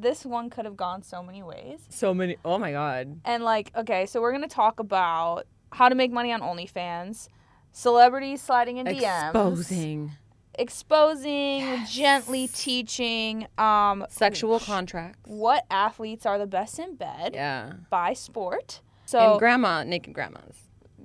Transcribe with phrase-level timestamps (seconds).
[0.00, 1.80] this one could have gone so many ways.
[1.90, 2.36] So many.
[2.44, 3.20] Oh my god.
[3.24, 7.28] And like, okay, so we're gonna talk about how to make money on OnlyFans,
[7.72, 10.12] celebrities sliding in DMs, Exposing
[10.58, 15.18] exposing, gently teaching, um, sexual contracts.
[15.30, 17.74] what athletes are the best in bed Yeah.
[17.88, 18.80] by sport.
[19.06, 20.56] So and grandma, naked grandmas.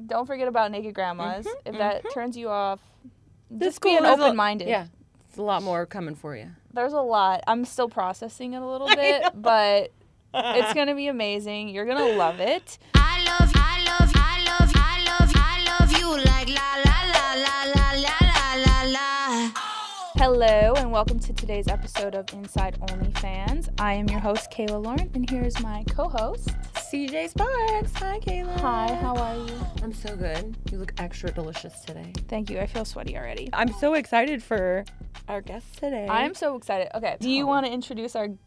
[0.08, 1.46] don't forget about naked grandmas.
[1.46, 2.80] Mhm, if that turns you off,
[3.50, 4.68] This just be an is a- open minded.
[4.68, 4.88] Yeah.
[5.30, 6.50] It's a lot more coming for you.
[6.76, 7.42] There's a lot.
[7.48, 9.94] I'm still processing it a little bit, but
[10.34, 11.70] it's gonna be amazing.
[11.70, 12.78] You're gonna love it.
[12.94, 17.34] I love, I love, I love, I love, I love you like la la la
[17.46, 19.52] la la la la la la.
[20.18, 23.70] Hello and welcome to today's episode of Inside OnlyFans.
[23.80, 26.50] I am your host Kayla Lauren, and here's my co-host.
[26.96, 27.92] CJ Sparks.
[27.96, 28.58] Hi, Kayla.
[28.62, 29.60] Hi, how are you?
[29.84, 30.56] I'm so good.
[30.72, 32.14] You look extra delicious today.
[32.30, 32.58] Thank you.
[32.58, 33.50] I feel sweaty already.
[33.52, 34.86] I'm so excited for
[35.28, 36.08] our guest today.
[36.10, 36.88] I'm so excited.
[36.96, 38.40] Okay, do you want to introduce our guest?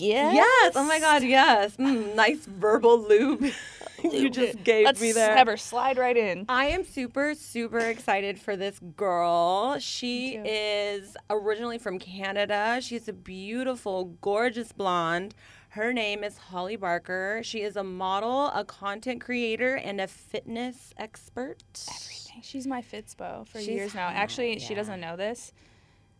[0.00, 0.74] Yes.
[0.76, 1.22] Oh my God.
[1.22, 1.78] Yes.
[1.78, 3.50] Mm, nice verbal lube.
[4.04, 5.34] you just gave Let's me there.
[5.34, 6.44] have her slide right in.
[6.46, 9.78] I am super, super excited for this girl.
[9.78, 12.80] She is originally from Canada.
[12.82, 15.34] She's a beautiful, gorgeous blonde.
[15.74, 17.40] Her name is Holly Barker.
[17.42, 21.64] She is a model, a content creator, and a fitness expert.
[21.90, 22.42] Everything.
[22.42, 24.06] She's my Fitspo for She's years now.
[24.06, 25.52] hot, Actually, she doesn't know this.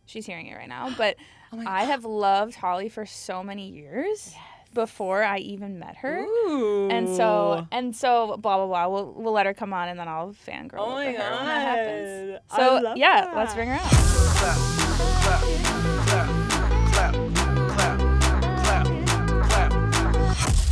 [0.07, 0.93] She's hearing it right now.
[0.99, 1.15] But
[1.53, 4.35] Oh I have loved Holly for so many years
[4.73, 6.19] before I even met her.
[6.25, 6.89] Ooh.
[6.91, 8.89] And so and so blah blah blah.
[8.89, 11.45] We'll we'll let her come on and then I'll fangirl Oh my over her when
[11.45, 12.31] that happens.
[12.33, 12.41] God.
[12.51, 13.37] I So love yeah, that.
[13.37, 15.05] let's bring her out.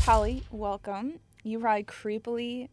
[0.04, 1.20] Holly, welcome.
[1.44, 2.68] You probably creepily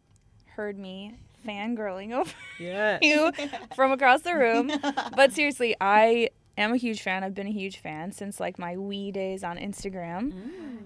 [0.46, 1.14] heard me
[1.46, 2.98] fangirling over yeah.
[3.00, 3.30] you
[3.76, 4.70] from across the room.
[5.16, 7.22] But seriously, I am a huge fan.
[7.22, 10.32] I've been a huge fan since like my wee days on Instagram.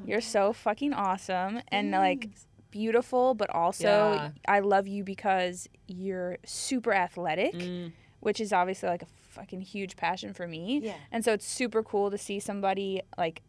[0.07, 2.29] You're so fucking awesome and like
[2.71, 4.31] beautiful, but also Yeah.
[4.47, 7.93] I love you because you're super athletic, Mm.
[8.21, 10.81] which is obviously like a fucking huge passion for me.
[10.83, 10.95] Yeah.
[11.11, 13.41] And so it's super cool to see somebody like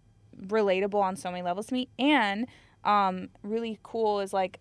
[0.47, 1.87] relatable on so many levels to me.
[1.99, 2.47] And
[2.85, 4.59] um, really cool is like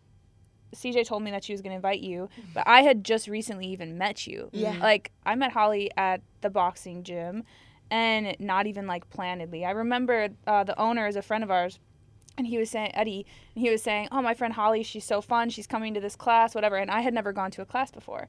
[0.74, 3.66] CJ told me that she was going to invite you, but I had just recently
[3.68, 4.50] even met you.
[4.52, 4.76] Yeah.
[4.80, 7.44] Like I met Holly at the boxing gym
[7.90, 9.64] and not even like plannedly.
[9.64, 11.78] I remember uh, the owner is a friend of ours
[12.36, 15.20] and he was saying Eddie and he was saying, "Oh, my friend Holly, she's so
[15.20, 15.50] fun.
[15.50, 18.28] She's coming to this class, whatever." And I had never gone to a class before.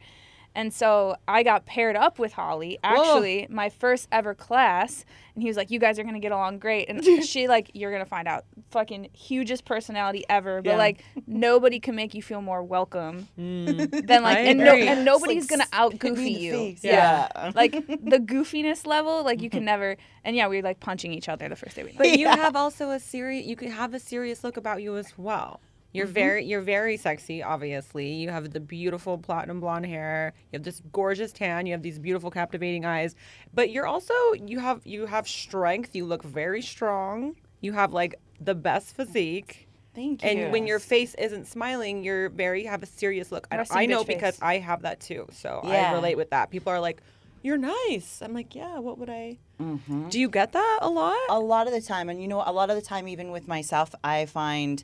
[0.56, 5.04] And so I got paired up with Holly, actually, my first ever class.
[5.36, 6.88] And he was like, You guys are going to get along great.
[6.88, 10.62] And she, like, you're going to find out, fucking hugest personality ever.
[10.62, 10.78] But, Yeah.
[10.78, 14.08] like, nobody can make you feel more welcome Mm.
[14.08, 16.76] than, like, and, no, and nobody's It's going to out hit me in goofy you.
[16.82, 17.28] Yeah.
[17.36, 17.52] Yeah.
[17.54, 19.98] like, the goofiness level, like, you can never.
[20.24, 21.98] And yeah, we were, like, punching each other the first day we met.
[21.98, 23.46] But you have also a serious.
[23.46, 25.60] You could have a serious look about you as well.
[25.96, 27.42] You're very, you're very sexy.
[27.42, 30.34] Obviously, you have the beautiful platinum blonde hair.
[30.52, 31.66] You have this gorgeous tan.
[31.66, 33.16] You have these beautiful, captivating eyes.
[33.54, 34.14] But you're also,
[34.46, 35.96] you have, you have strength.
[35.96, 37.36] You look very strong.
[37.62, 39.68] You have like the best physique.
[39.94, 40.30] Thank you.
[40.30, 43.48] And when your face isn't smiling, you're very have a serious look.
[43.50, 44.42] I, Resting I know because face.
[44.42, 45.28] I have that too.
[45.32, 46.52] So I relate with that.
[46.52, 47.02] People are like,
[47.44, 50.10] "You're nice." I'm like, "Yeah, what would I?" Mhm.
[50.10, 51.18] Do you get that a lot?
[51.30, 53.48] a lot of the time, and you know, a lot of the time, even with
[53.48, 54.84] myself, I find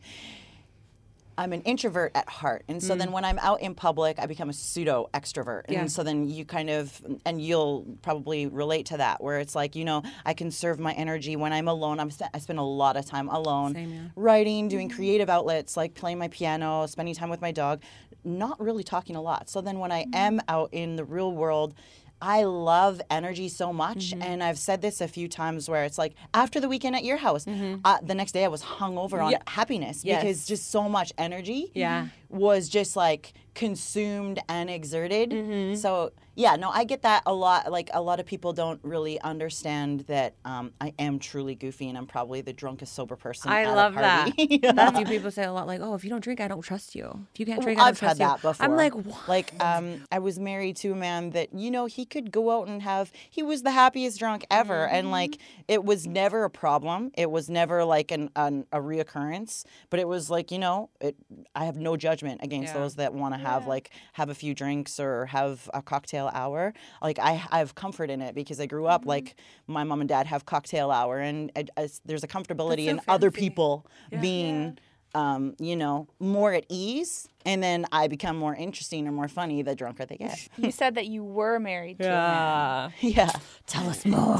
[1.37, 3.13] I'm an introvert at heart, and so then mm.
[3.13, 5.85] when I'm out in public, I become a pseudo extrovert, and Yeah.
[5.87, 9.85] so then you kind of, and you'll probably relate to that, where it's like, you
[9.85, 11.99] know, I conserve my energy when I'm alone.
[11.99, 13.99] I'm st- I spend a lot of time alone, Same, yeah.
[14.15, 14.95] writing, doing mm.
[14.95, 17.81] creative outlets like playing my piano, spending time with my dog,
[18.23, 19.49] not really talking a lot.
[19.49, 20.15] So then when I mm.
[20.15, 21.73] am out in the real world.
[22.21, 24.21] I love energy so much, Mm-hmm.
[24.21, 27.17] and I've said this a few times where it's like after the weekend at your
[27.17, 29.31] house, uh, the next day I was hungover on Mm-hmm.
[29.31, 29.37] Yeah.
[29.47, 30.21] happiness Yes.
[30.23, 32.07] because just so much energy Yeah.
[32.31, 35.29] Was just like consumed and exerted.
[35.31, 35.75] Mm-hmm.
[35.75, 37.69] So yeah, no, I get that a lot.
[37.71, 41.97] Like a lot of people don't really understand that um, I am truly goofy, and
[41.97, 43.51] I'm probably the drunkest sober person.
[43.51, 44.28] I love that.
[44.37, 44.57] party.
[44.63, 45.67] That's what people say a lot.
[45.67, 47.28] Like, oh, if you don't drink, I don't trust you.
[47.33, 48.29] If you can't drink, I Well, don't I've trust had you.
[48.31, 48.66] that before.
[48.66, 49.27] I'm like, what?
[49.27, 52.69] Like, um, I was married to a man that you know he could go out
[52.69, 53.11] and have.
[53.29, 54.95] He was the happiest drunk ever, Mm-hmm.
[54.95, 55.37] and like
[55.67, 57.11] it was never a problem.
[57.16, 59.66] It was never like an, an a reoccurrence.
[59.89, 61.17] But it was like you know, it.
[61.55, 62.79] I have no judgment against Yeah.
[62.82, 66.73] those that want to have like have a few drinks or have a cocktail hour.
[67.02, 68.91] Like I, I have comfort in it because I grew Mm-hmm.
[68.94, 69.35] up like
[69.68, 73.02] my mom and dad have cocktail hour, and I, I- there's a comfortability so in
[73.08, 74.22] other people Yeah.
[74.22, 74.78] being
[75.13, 79.61] um, you know, more at ease, and then I become more interesting or more funny
[79.61, 80.47] the drunker they get.
[80.58, 82.93] You said that you were married to a man.
[83.02, 83.09] Yeah.
[83.09, 83.31] yeah.
[83.66, 84.37] Tell us more.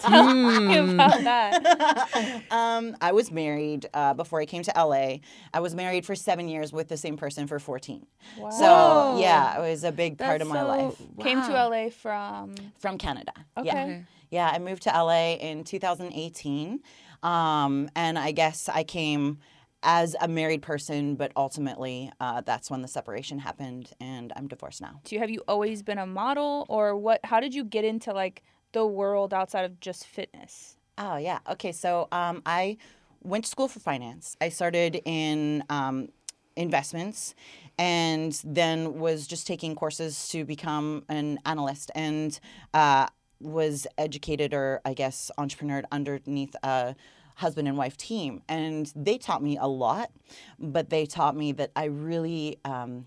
[0.00, 2.42] Tell me about that.
[2.50, 5.16] Um, I was married uh, before I came to LA.
[5.54, 8.06] I was married for seven years with the same person for 14.
[8.38, 8.50] Wow.
[8.50, 11.02] So, yeah, it was a big part That's of my so- life.
[11.20, 11.52] Came to.
[11.52, 12.54] LA from.
[12.78, 13.32] From Canada.
[13.56, 13.66] Okay.
[13.66, 14.00] Yeah.
[14.30, 16.80] Yeah, I moved to LA in 2018.
[17.22, 19.38] Um, and I guess I came
[19.82, 24.80] as a married person, but ultimately uh, that's when the separation happened, and I'm divorced
[24.80, 25.00] now.
[25.04, 27.20] Do you have you always been a model, or what?
[27.24, 28.42] How did you get into like
[28.72, 30.76] the world outside of just fitness?
[30.98, 31.38] Oh yeah.
[31.50, 31.72] Okay.
[31.72, 32.76] So um, I
[33.22, 34.36] went to school for finance.
[34.40, 36.08] I started in um,
[36.56, 37.34] investments,
[37.78, 42.38] and then was just taking courses to become an analyst, and
[42.74, 43.06] uh,
[43.40, 46.94] was educated or I guess entrepreneur underneath a
[47.36, 50.10] husband and wife team, and they taught me a lot,
[50.58, 52.58] but they taught me that I really.
[52.64, 53.06] Um,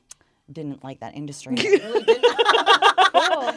[0.52, 1.56] didn't like that industry.
[1.58, 2.36] I really didn't.
[3.14, 3.54] Cool.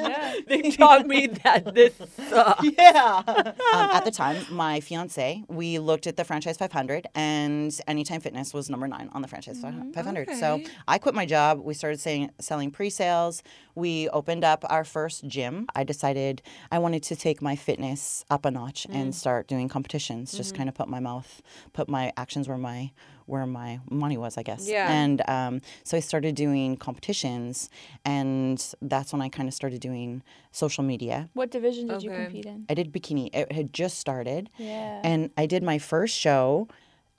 [0.00, 0.34] yeah.
[0.46, 1.94] They taught me that this
[2.28, 2.62] sucks.
[2.78, 3.22] Yeah.
[3.26, 8.54] um, at the time, my fiance, we looked at the franchise 500, and Anytime Fitness
[8.54, 10.28] was number nine on the franchise 500.
[10.28, 10.62] Mm, so.
[10.86, 11.60] I quit my job.
[11.64, 13.42] We started saying, selling pre-sales.
[13.74, 15.66] We opened up our first gym.
[15.74, 19.14] I decided I wanted to take my fitness up a notch and mm.
[19.14, 20.32] start doing competitions.
[20.32, 20.58] Just mm-hmm.
[20.58, 21.42] kind of put my mouth,
[21.72, 22.92] put my actions where my
[23.26, 24.66] where my money was, I guess.
[24.68, 24.90] Yeah.
[24.90, 27.68] And um, so I started doing competitions,
[28.04, 31.28] and that's when I kind of started doing social media.
[31.34, 32.66] What division did you compete in?
[32.68, 33.30] I did bikini.
[33.34, 34.48] It had just started.
[34.58, 35.00] Yeah.
[35.04, 36.68] And I did my first show.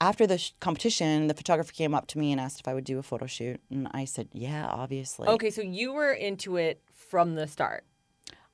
[0.00, 2.84] After the sh- competition, the photographer came up to me and asked if I would
[2.84, 3.60] do a photo shoot.
[3.68, 5.26] And I said, yeah, obviously.
[5.28, 7.84] Okay, so you were into it from the start.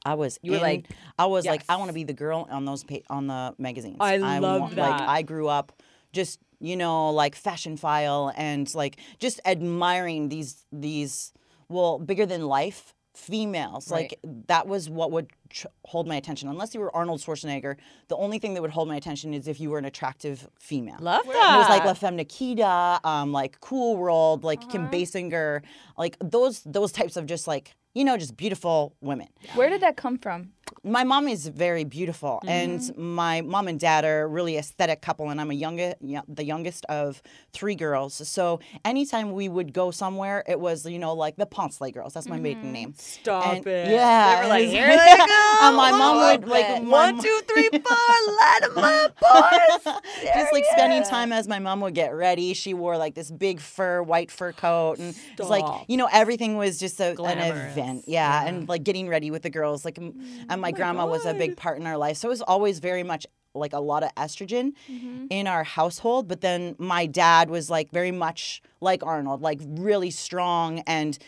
[0.06, 0.86] I was You were in- like,
[1.18, 3.96] I was like, I want to be the girl on those pa- on the magazines.
[4.00, 5.08] I wa- love Like that.
[5.08, 11.32] I grew up just, you know, like fashion file and like just admiring these these
[11.68, 13.90] well, bigger than life females.
[13.90, 14.18] Like
[14.48, 16.48] that was what would tr- hold my attention.
[16.48, 17.76] Unless you were Arnold Schwarzenegger,
[18.08, 20.96] the only thing that would hold my attention is if you were an attractive female.
[21.00, 21.88] Love And it was like that.
[21.88, 24.70] La Femme Nikita, um, like Cool World, like Uh-huh.
[24.72, 25.62] Kim Basinger,
[25.96, 29.28] like those those types of just like you know just beautiful women.
[29.54, 30.50] Where did that come from?
[30.82, 33.14] My mom is very beautiful, and mm-hmm.
[33.14, 37.22] my mom and dad are really aesthetic couple, and I'm a youngest, the youngest of
[37.52, 38.14] three girls.
[38.28, 42.14] So anytime we would go somewhere, it was you know like the Ponsley girls.
[42.14, 42.72] That's my maiden mm-hmm.
[42.72, 42.94] name.
[42.96, 43.88] Stop And- it.
[43.88, 45.58] Yeah, They were like, here they go.
[45.62, 49.94] and my mom would like one, two, three, four, light 'em up, boys.
[50.22, 52.54] just like spending time as my mom would get ready.
[52.54, 56.56] She wore like this big fur, white fur coat, and it's like you know everything
[56.56, 58.04] was just a, an event.
[58.06, 59.84] Yeah, and like getting ready with the girls.
[59.84, 60.50] Like, m- mm-hmm.
[60.54, 62.78] And oh my grandma was a big part in our life, so it was always
[62.78, 65.26] very much like a lot of estrogen mm-hmm.
[65.30, 66.26] in our household.
[66.28, 71.18] But then my dad was like very much like Arnold, like really strong and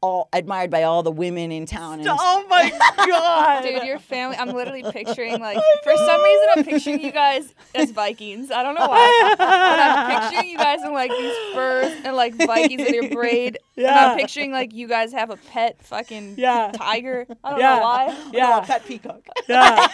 [0.00, 1.98] all admired by all the women in town.
[2.00, 3.62] And Oh my god.
[3.64, 4.36] Dude, your family.
[4.36, 8.50] I'm literally picturing like for some reason I'm picturing you guys as Vikings.
[8.52, 12.34] I don't know why, but I'm picturing you guys in like these furs and like
[12.34, 13.58] Vikings with your braid.
[13.76, 14.10] And Yeah.
[14.12, 16.70] I'm picturing like you guys have a pet fucking Yeah.
[16.74, 17.26] tiger.
[17.42, 17.76] I don't Yeah.
[17.76, 18.24] know why.
[18.32, 18.60] Yeah.
[18.60, 19.22] pet peacock.
[19.48, 19.88] Yeah.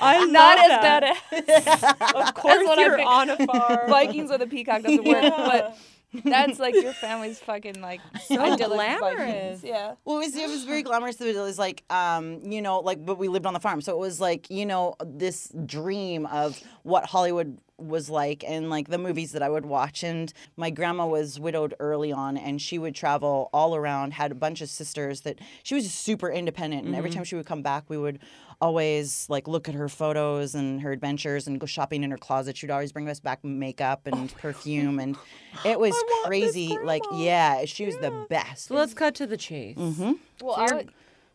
[0.00, 0.82] I love Not as that.
[1.30, 3.88] bad as Of course, what I you're pic- on a farm.
[3.88, 5.76] Vikings with a peacock doesn't work, but
[6.24, 8.00] that's like your family's fucking like
[8.30, 9.00] idyllic glamorous.
[9.00, 9.64] Vikings.
[9.64, 9.94] Yeah.
[10.04, 11.20] Well, it was, it was very glamorous.
[11.20, 13.80] It was like, um, you know, like, but we lived on the farm.
[13.80, 18.88] So it was like, you know, this dream of what Hollywood was like and like
[18.88, 20.02] the movies that I would watch.
[20.02, 24.34] And my grandma was widowed early on and she would travel all around, had a
[24.34, 26.86] bunch of sisters that she was super independent.
[26.86, 28.20] And every time she would come back, we would
[28.60, 32.56] always like look at her photos and her adventures and go shopping in her closet.
[32.56, 35.00] She would always bring us back makeup and perfume.
[35.00, 35.16] And
[35.64, 36.78] it was crazy.
[36.82, 38.66] Like, yeah, she was the best.
[38.66, 39.76] So let's cut to the chase.
[39.76, 40.12] Mm-hmm.
[40.40, 40.90] Well, So I would,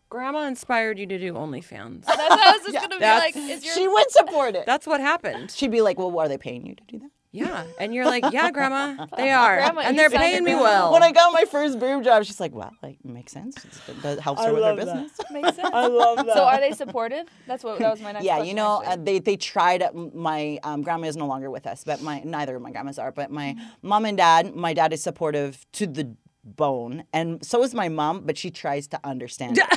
[0.10, 2.06] grandma inspired you to do OnlyFans.
[2.06, 3.36] that's what I was just gonna be like.
[3.36, 4.66] Is your She would support it.
[4.66, 5.52] That's what happened.
[5.52, 7.66] She'd be like, "Well, are they paying you to do that?" Yeah.
[7.80, 9.58] And you're like, yeah, grandma, they are.
[9.58, 10.92] Grandma, and they're paying me well.
[10.92, 13.56] When I got my first boob job, she's like, "Well, like makes sense.
[13.58, 14.86] It's- It helps her with her love that.
[14.86, 15.70] business." makes sense?
[15.72, 16.34] I love that.
[16.34, 17.28] So are they supportive?
[17.46, 18.48] That's what that was my next Yeah, question.
[18.50, 19.84] you know, uh, they they tried.
[19.84, 22.98] uh, My um, grandma is no longer with us, but my neither of my grandmas
[22.98, 23.12] are.
[23.12, 27.76] But my mom and dad, my dad is supportive to the bone, and so is
[27.76, 28.22] my mom.
[28.26, 29.60] But she tries to understand.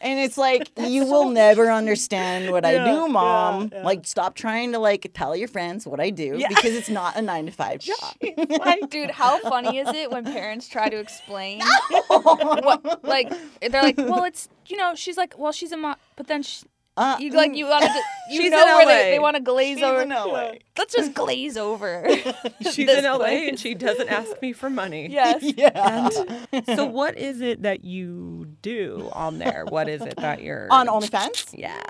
[0.00, 0.06] it.
[0.06, 3.70] And it's like you will never understand what I do, mom.
[3.72, 3.82] yeah.
[3.82, 7.22] Like, stop trying to like tell your friends what I do because it's not a
[7.22, 8.14] nine to five job.
[8.90, 11.60] Dude, how funny is it when parents try to explain
[12.08, 16.26] what, like, they're like, well, it's, you know, she's like, well, she's a mom, but
[16.26, 16.64] then she,
[16.96, 17.90] Uh, You like you want to
[18.30, 19.10] you She's know in where they, LA.
[19.10, 20.02] they want to glaze She's over.
[20.02, 20.52] in LA.
[20.76, 22.04] Let's just glaze over.
[22.62, 23.48] She's this in LA place.
[23.50, 25.08] and she doesn't ask me for money.
[25.08, 25.42] yes.
[25.56, 26.08] yeah.
[26.74, 29.64] So what is it that you do on there?
[29.68, 31.80] What is it that you're On OnlyFans, Yeah.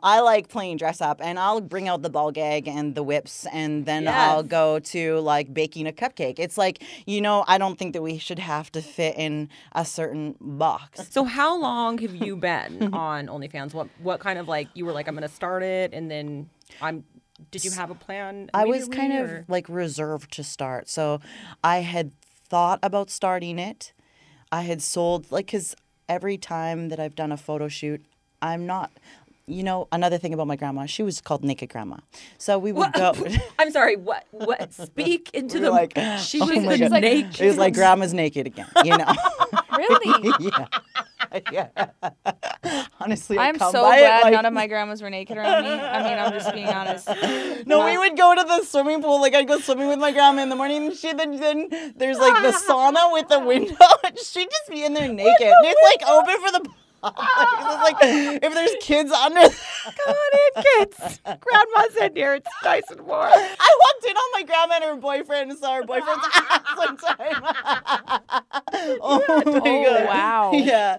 [0.00, 3.46] I like playing dress up, and I'll bring out the ball gag and the whips,
[3.52, 6.38] and then I'll go to like baking a cupcake.
[6.38, 9.84] It's like you know, I don't think that we should have to fit in a
[9.84, 11.08] certain box.
[11.10, 13.74] So how long have you been on OnlyFans?
[13.74, 16.48] What what kind of like you were like I'm gonna start it and then
[16.80, 17.04] I'm
[17.50, 18.50] did you have a plan?
[18.54, 20.88] I was kind immediately, of like reserved to start.
[20.88, 21.20] So
[21.62, 23.92] I had thought about starting it.
[24.50, 25.76] I had sold, like, because
[26.08, 28.04] every time that I've done a photo shoot,
[28.40, 28.90] I'm not,
[29.46, 31.96] you know, another thing about my grandma, she was called Naked Grandma.
[32.38, 33.14] So we would go.
[33.58, 37.56] I'm sorry, what what speak into we the like, she oh was naked It was
[37.56, 39.12] like grandma's naked again, you know?
[39.78, 40.32] Really?
[40.40, 40.66] yeah.
[41.52, 41.68] yeah.
[43.00, 45.70] Honestly, I I'm so glad like- none of my grandmas were naked around me.
[45.70, 47.08] I mean, I'm just being honest.
[47.66, 49.20] No, we would go to the swimming pool.
[49.20, 52.18] Like I'd go swimming with my grandma in the morning, and she then then there's
[52.18, 53.74] like the sauna with the window.
[54.04, 55.28] and She'd just be in there naked.
[55.40, 56.70] And it's like open for the.
[57.00, 59.40] like if there's kids under.
[59.42, 61.20] Come on in, kids.
[61.22, 62.34] Grandma's in here.
[62.34, 63.30] It's nice and warm.
[63.32, 66.96] I walked in on my grandma and her boyfriend and saw her boyfriend's ass one
[66.96, 67.42] time.
[69.00, 70.06] oh my Oh, god!
[70.06, 70.50] wow.
[70.54, 70.98] Yeah.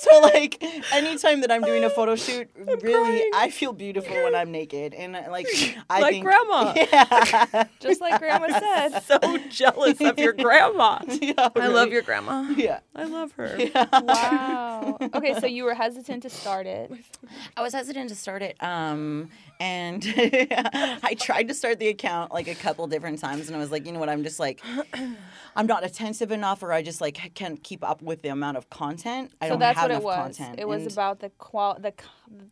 [0.10, 0.62] So like,
[0.94, 3.30] anytime that I'm doing a photo shoot, really, crying.
[3.34, 5.46] I feel beautiful when I'm naked, and uh, like,
[5.90, 6.72] I Like think, grandma.
[6.74, 7.64] Yeah.
[7.80, 9.00] Just like grandma said.
[9.00, 11.00] So jealous of your grandma.
[11.06, 12.48] yeah I love your grandma.
[12.56, 12.80] Yeah.
[12.94, 13.58] I love her.
[13.92, 14.96] Wow.
[15.14, 16.90] Okay, so you were hesitant to start it.
[17.56, 19.28] I was hesitant to start it, um,
[19.58, 23.70] and I tried to start the account like a couple different times, and I was
[23.70, 24.62] like, you know what, I'm just like,
[25.56, 28.70] I'm not attentive enough, or I just like can't keep up with the amount of
[28.70, 29.32] content.
[29.40, 30.36] I so don't that's have what it was.
[30.38, 30.60] content.
[30.60, 31.92] It was and- about the qual the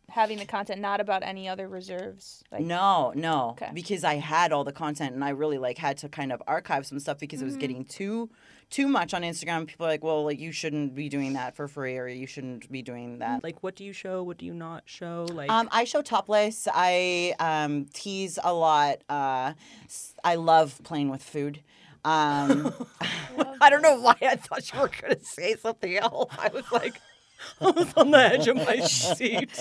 [0.09, 2.43] having the content, not about any other reserves.
[2.51, 3.69] Like, No, no, Okay.
[3.73, 6.85] because I had all the content, and I really like had to kind of archive
[6.85, 7.47] some stuff because it Mm-hmm.
[7.53, 8.29] was getting too.
[8.69, 9.65] Too much on Instagram.
[9.65, 12.71] People are like, well, like you shouldn't be doing that for free, or you shouldn't
[12.71, 13.43] be doing that.
[13.43, 14.21] Like what do you show?
[14.21, 15.25] What do you not show?
[15.33, 16.67] Like Um, I show topless.
[16.71, 18.99] I um, tease a lot.
[19.09, 19.53] Uh,
[19.85, 21.61] s- I love playing with food.
[22.05, 22.71] Um,
[23.61, 26.31] I don't know why I thought you were gonna say something else.
[26.37, 27.01] I was like
[27.61, 29.51] I was on the edge of my seat.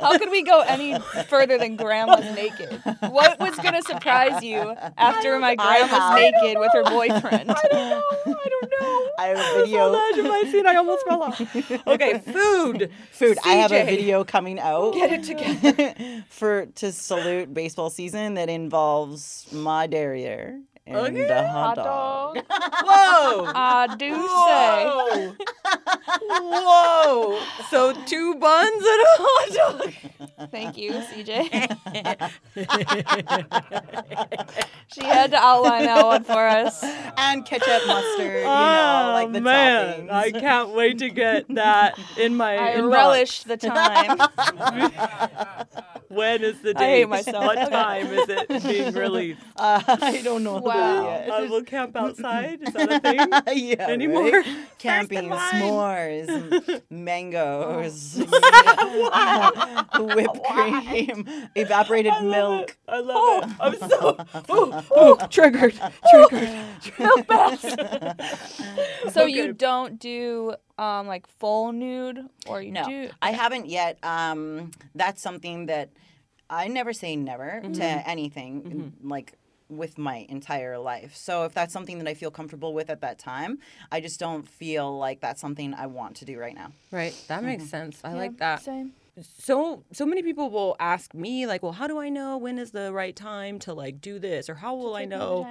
[0.00, 2.80] How could we go any further than grandma's naked?
[3.00, 7.50] What was gonna surprise you after my I grandma's naked with her boyfriend?
[7.50, 8.02] I don't know.
[8.26, 9.10] I don't know.
[9.18, 10.66] I have a I was on the edge of my seat.
[10.66, 11.40] I almost fell off.
[11.86, 12.90] Okay, food.
[13.10, 13.38] Food.
[13.44, 14.94] I have a video coming out.
[14.94, 16.24] Get it together.
[16.28, 21.26] for to salute baseball season that involves my derriere and Okay.
[21.28, 22.34] a Hot hot dog.
[22.34, 22.44] dog.
[22.84, 23.52] Whoa.
[23.54, 24.84] I do say.
[24.86, 25.34] Whoa.
[26.30, 27.40] Whoa.
[27.70, 29.92] So two buns and a hot dog.
[30.50, 31.48] Thank you, CJ.
[34.94, 36.82] she had to outline that one for us.
[37.16, 38.26] and ketchup, mustard.
[38.38, 40.10] You know, ah, like the Oh, man, toppings.
[40.10, 42.92] I can't wait to get that in my I inbox.
[42.92, 44.18] relish the time.
[46.14, 46.82] When is the date?
[46.84, 47.44] I hate myself.
[47.44, 47.70] What Okay.
[47.70, 49.40] time is it being released?
[49.56, 51.04] Uh, I don't know Wow.
[51.26, 52.62] that I will camp outside.
[52.62, 53.30] Is that a thing?
[53.54, 54.30] yeah, Anymore?
[54.30, 54.46] right?
[54.78, 55.62] Camping, in line.
[55.62, 58.18] s'mores, m- mangoes,
[59.98, 62.30] whipped cream, evaporated I love
[62.60, 62.70] milk.
[62.70, 62.76] it.
[62.88, 63.50] I love it.
[63.60, 64.16] I'm so
[64.50, 65.74] ooh, Ooh, triggered.
[66.10, 66.98] Triggered.
[66.98, 67.62] Milk baths.
[69.12, 69.28] so Okay.
[69.32, 73.98] you don't do um like full nude or you No, do I haven't yet.
[74.04, 75.90] Um, that's something that
[76.50, 77.72] I never say never Mm-hmm.
[77.74, 79.32] to anything, like
[79.70, 81.16] with my entire life.
[81.16, 83.58] So if that's something that I feel comfortable with at that time,
[83.90, 86.72] I just don't feel like that's something I want to do right now.
[86.90, 88.00] Right, that makes sense.
[88.04, 88.62] I Yeah, like that.
[88.62, 88.92] Same.
[89.22, 92.72] So so many people will ask me like, well, how do I know when is
[92.72, 95.46] the right time to like do this, or how will I know?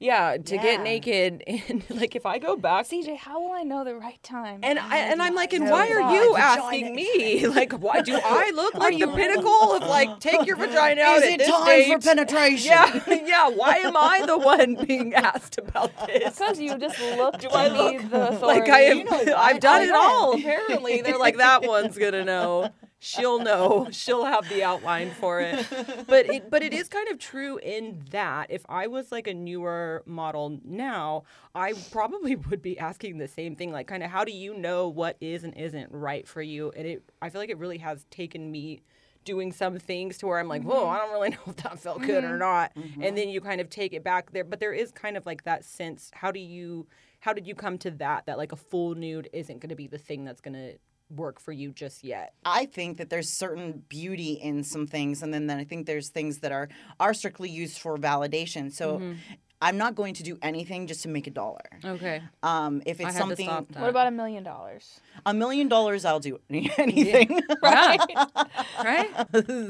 [0.00, 0.62] Yeah, to Yeah.
[0.62, 2.86] get naked and like if I go back.
[2.86, 4.60] CJ, how will I know the right time?
[4.62, 7.46] and I and I'm like, and know why are you asking me?
[7.58, 11.24] Like, why do I look like the pinnacle of like take your vagina out Is
[11.24, 11.92] it time stage?
[11.92, 12.70] for penetration?
[12.70, 13.48] Yeah, yeah.
[13.48, 16.38] Why am I the one being asked about this?
[16.38, 18.60] because you just look to I look the authority.
[18.60, 20.00] Like i am you know, i've done I it know.
[20.00, 20.38] all.
[20.38, 22.70] Apparently, they're like that one's gonna know.
[23.00, 23.88] She'll know.
[23.92, 25.66] She'll have the outline for it.
[26.06, 29.34] But it, but it is kind of true in that if I was like a
[29.34, 31.24] newer model now,
[31.54, 33.70] I probably would be asking the same thing.
[33.70, 36.72] Like, kind of, how do you know what is and isn't right for you?
[36.76, 38.82] And it, I feel like it really has taken me
[39.24, 40.90] doing some things to where I'm like, whoa, mm-hmm.
[40.90, 42.38] I don't really know if that felt good or mm-hmm.
[42.38, 42.74] not.
[42.74, 43.02] Mm-hmm.
[43.02, 44.44] And then you kind of take it back there.
[44.44, 46.10] But there is kind of like that sense.
[46.14, 46.86] How do you,
[47.20, 48.26] how did you come to that?
[48.26, 50.78] That like a full nude isn't going to be the thing that's going to
[51.14, 52.34] work for you just yet.
[52.44, 56.08] I think that there's certain beauty in some things, and then, then I think there's
[56.08, 56.68] things that are
[57.00, 58.72] are strictly used for validation.
[58.72, 59.12] So Mm-hmm.
[59.60, 61.68] I'm not going to do anything just to make a dollar.
[61.84, 62.22] Okay.
[62.44, 63.80] Um, if I it's had to something stop that.
[63.80, 65.00] What about a million dollars?
[65.26, 67.40] a million dollars, I'll do any- anything.
[67.60, 67.98] right?
[68.84, 69.10] right?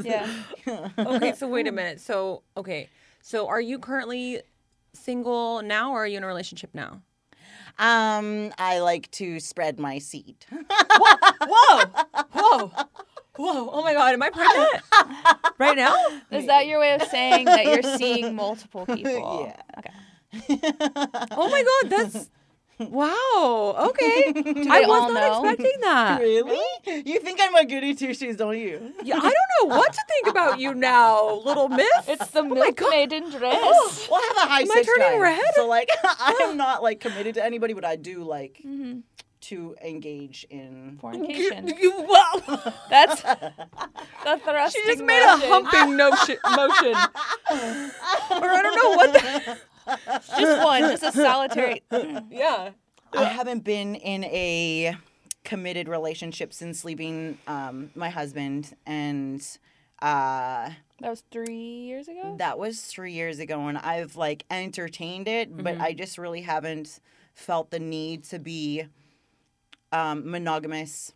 [0.04, 0.28] Yeah.
[0.98, 2.00] Okay, so wait a minute.
[2.00, 2.90] So, okay.
[3.22, 4.42] So, are you currently
[4.92, 7.00] single now or are you in a relationship now?
[7.78, 10.36] Um, I like to spread my seed.
[10.50, 11.80] Whoa!
[12.32, 12.72] Whoa!
[13.36, 13.70] Whoa!
[13.72, 14.82] Oh my god, am I pregnant?
[15.58, 15.94] right now?
[16.30, 19.54] Is that your way of saying that you're seeing multiple people?
[19.54, 19.62] Yeah.
[19.78, 20.60] Okay.
[21.30, 22.30] Oh my god, that's
[22.78, 23.74] wow.
[23.90, 24.32] Okay.
[24.70, 25.48] I was not know?
[25.48, 26.20] expecting that.
[26.20, 27.02] really?
[27.04, 28.92] You think I'm a goody two shoes, don't you?
[29.02, 31.88] Yeah, I don't know what to think about you now, little miss.
[32.06, 32.90] It's the Oh my milk God.
[32.90, 34.08] maiden dress.
[34.10, 35.54] Well, I have a high Am I turning guy, red?
[35.54, 39.02] So like, I'm not like committed to anybody, but I do like Mhm.
[39.42, 40.98] to engage in.
[41.00, 41.68] Fornication.
[41.78, 42.72] You, wow.
[42.90, 46.92] That's the thrusting She just made a humping notion, motion.
[46.92, 49.58] or I don't know what the.
[50.38, 51.82] Just one, just a solitary.
[52.30, 52.70] Yeah.
[53.12, 54.96] I haven't been in a
[55.44, 59.40] committed relationship since leaving um, my husband, and
[60.02, 62.34] uh, That was three years ago.
[62.38, 67.00] that was three years ago, and I've like entertained it, but I just really haven't
[67.34, 68.84] felt the need to be
[69.90, 71.14] um, monogamous,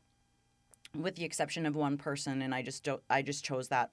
[0.97, 3.03] with the exception of one person, and I just don't.
[3.11, 3.91] I just chose that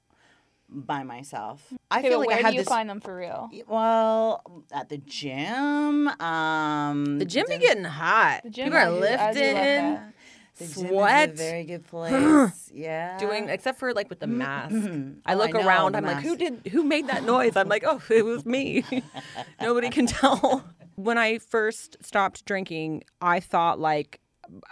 [0.72, 1.74] by myself.
[1.92, 2.68] I Okay, feel like where I have do you this.
[2.70, 3.50] find them for real?
[3.68, 6.08] well, at the gym.
[6.22, 8.42] Um, The gym be getting hot.
[8.44, 10.14] The gym, People are I I do love lifting, that.
[10.58, 12.70] The gym is sweat, a very good place.
[12.74, 13.18] yeah.
[13.18, 14.76] doing except for like with the mask.
[14.76, 15.20] Mhm.
[15.26, 15.96] I Oh, look around.
[15.96, 16.68] I'm like, who did?
[16.72, 17.56] Who made that noise?
[17.56, 18.84] I'm like, oh, it was me.
[19.62, 20.64] Nobody can tell.
[20.96, 24.20] When I first stopped drinking, I thought like,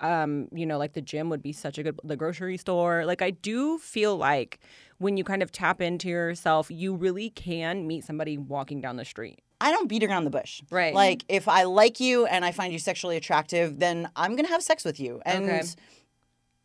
[0.02, 3.06] um, you know, like the gym would be such a good, the grocery store.
[3.06, 4.60] Like I do feel like
[5.00, 9.06] when you kind of tap into yourself, you really can meet somebody walking down the
[9.06, 9.40] street.
[9.60, 10.62] I don't beat around the bush.
[10.70, 10.94] Right.
[10.94, 14.62] Like if I like you and I find you sexually attractive, then I'm gonna have
[14.62, 15.62] sex with you, and Okay.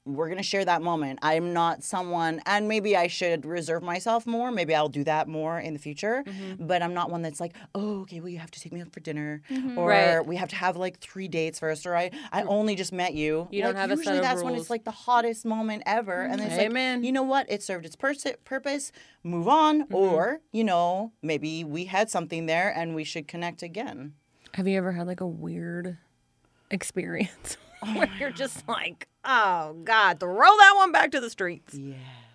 [0.05, 1.21] We're gonna share that moment.
[1.23, 4.51] I'm not someone, and maybe I should reserve myself more.
[4.51, 6.25] Maybe I'll do that more in the future.
[6.27, 6.67] Mm-hmm.
[6.67, 8.93] But I'm not one that's like, oh, okay, well, you have to take me out
[8.93, 9.79] for dinner, or Mm-hmm.
[9.79, 10.27] Right.
[10.27, 13.47] we have to have like three dates first, or I, I only just met you.
[13.53, 15.85] You don't Like, have a set usually of that's when it's like the hottest moment
[15.87, 17.05] ever, and it's like, Amen.
[17.05, 17.47] you know what?
[17.49, 18.91] It served its pers- purpose.
[19.23, 19.95] Move on, Mm-hmm.
[19.95, 24.15] or you know, maybe we had something there, and we should connect again.
[24.55, 25.97] Have you ever had like a weird
[26.71, 27.57] experience
[27.95, 31.75] where you're just like, oh God, throw that one back to the streets?
[31.75, 31.95] Yeah.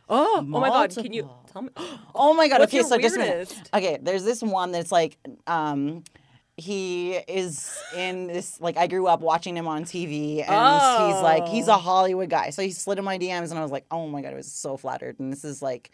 [0.09, 1.69] Oh, oh my God, can you tell me?
[2.15, 2.59] Oh my god.
[2.59, 3.69] What's okay, your so just a minute.
[3.73, 6.03] Okay, there's this one that's like, um,
[6.55, 11.47] he is in this like I grew up watching him on TV, and he's like
[11.47, 11.73] he's Oh.
[11.73, 12.49] a Hollywood guy.
[12.51, 14.51] So he slid in my DMs, and I was like, oh my god, I was
[14.51, 15.19] so flattered.
[15.19, 15.91] And this is like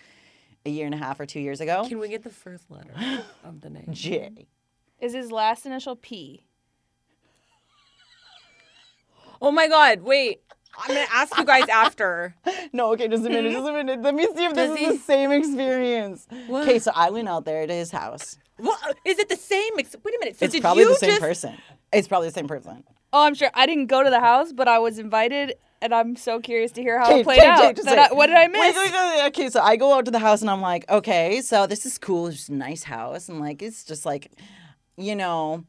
[0.65, 1.83] a year and a half or two years ago.
[1.87, 2.93] Can we get the first letter
[3.43, 3.87] of the name?
[3.91, 4.47] J.
[5.01, 6.45] Is his last initial P?
[9.41, 10.41] Oh my God, wait.
[10.77, 12.35] I'm gonna ask you guys after.
[12.75, 14.01] No, okay, just a minute, just a minute.
[14.01, 16.27] Let me see if this Does is he- the same experience.
[16.47, 16.63] What?
[16.67, 18.37] Okay, so I went out there to his house.
[18.57, 18.97] What?
[19.05, 19.73] Is it the same?
[19.77, 20.37] Ex- Wait a minute.
[20.39, 21.21] So It's did probably you the same just...
[21.21, 21.55] person.
[21.91, 22.83] It's probably the same person.
[23.11, 23.51] Oh, I'm sure.
[23.53, 26.81] I didn't go to the house, but I was invited, and I'm so curious to
[26.81, 27.63] hear how Okay, it played okay, out.
[27.65, 28.11] okay, just That wait.
[28.11, 28.75] I- what did I Wait, miss?
[28.75, 29.27] wait, wait, wait.
[29.27, 31.99] Okay, so I go out to the house and I'm like, okay, so this is
[31.99, 32.27] cool.
[32.27, 33.29] It's just a nice house.
[33.29, 34.31] And like, it's just like,
[34.97, 35.63] you know,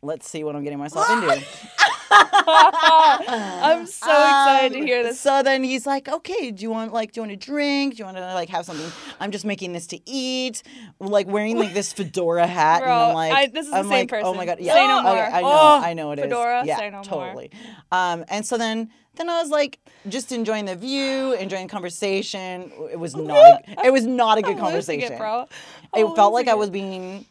[0.00, 1.26] let's see what I'm getting myself into.
[2.10, 5.20] I'm so excited to Um, hear this.
[5.20, 7.94] So then he's like, okay, do you want like, do you want to drink?
[7.94, 8.90] Do you want to like have something?
[9.20, 10.62] I'm just making this to eat.
[11.00, 14.06] Like wearing like this fedora hat, and I'm like, I- this is the I'm same
[14.10, 15.24] like, Oh my god, Say yeah, no okay, more.
[15.24, 16.24] I know, Oh, I know it is.
[16.24, 17.04] fedora, yeah, say no more.
[17.04, 17.50] totally.
[17.92, 18.90] Um, and so then.
[19.18, 19.78] Then I was like,
[20.10, 22.70] just enjoying the view, enjoying the conversation.
[22.92, 23.62] It was not.
[23.66, 25.14] A, it was not a good I'm conversation.
[25.14, 25.48] it, bro.
[25.94, 27.24] It felt like losing I was being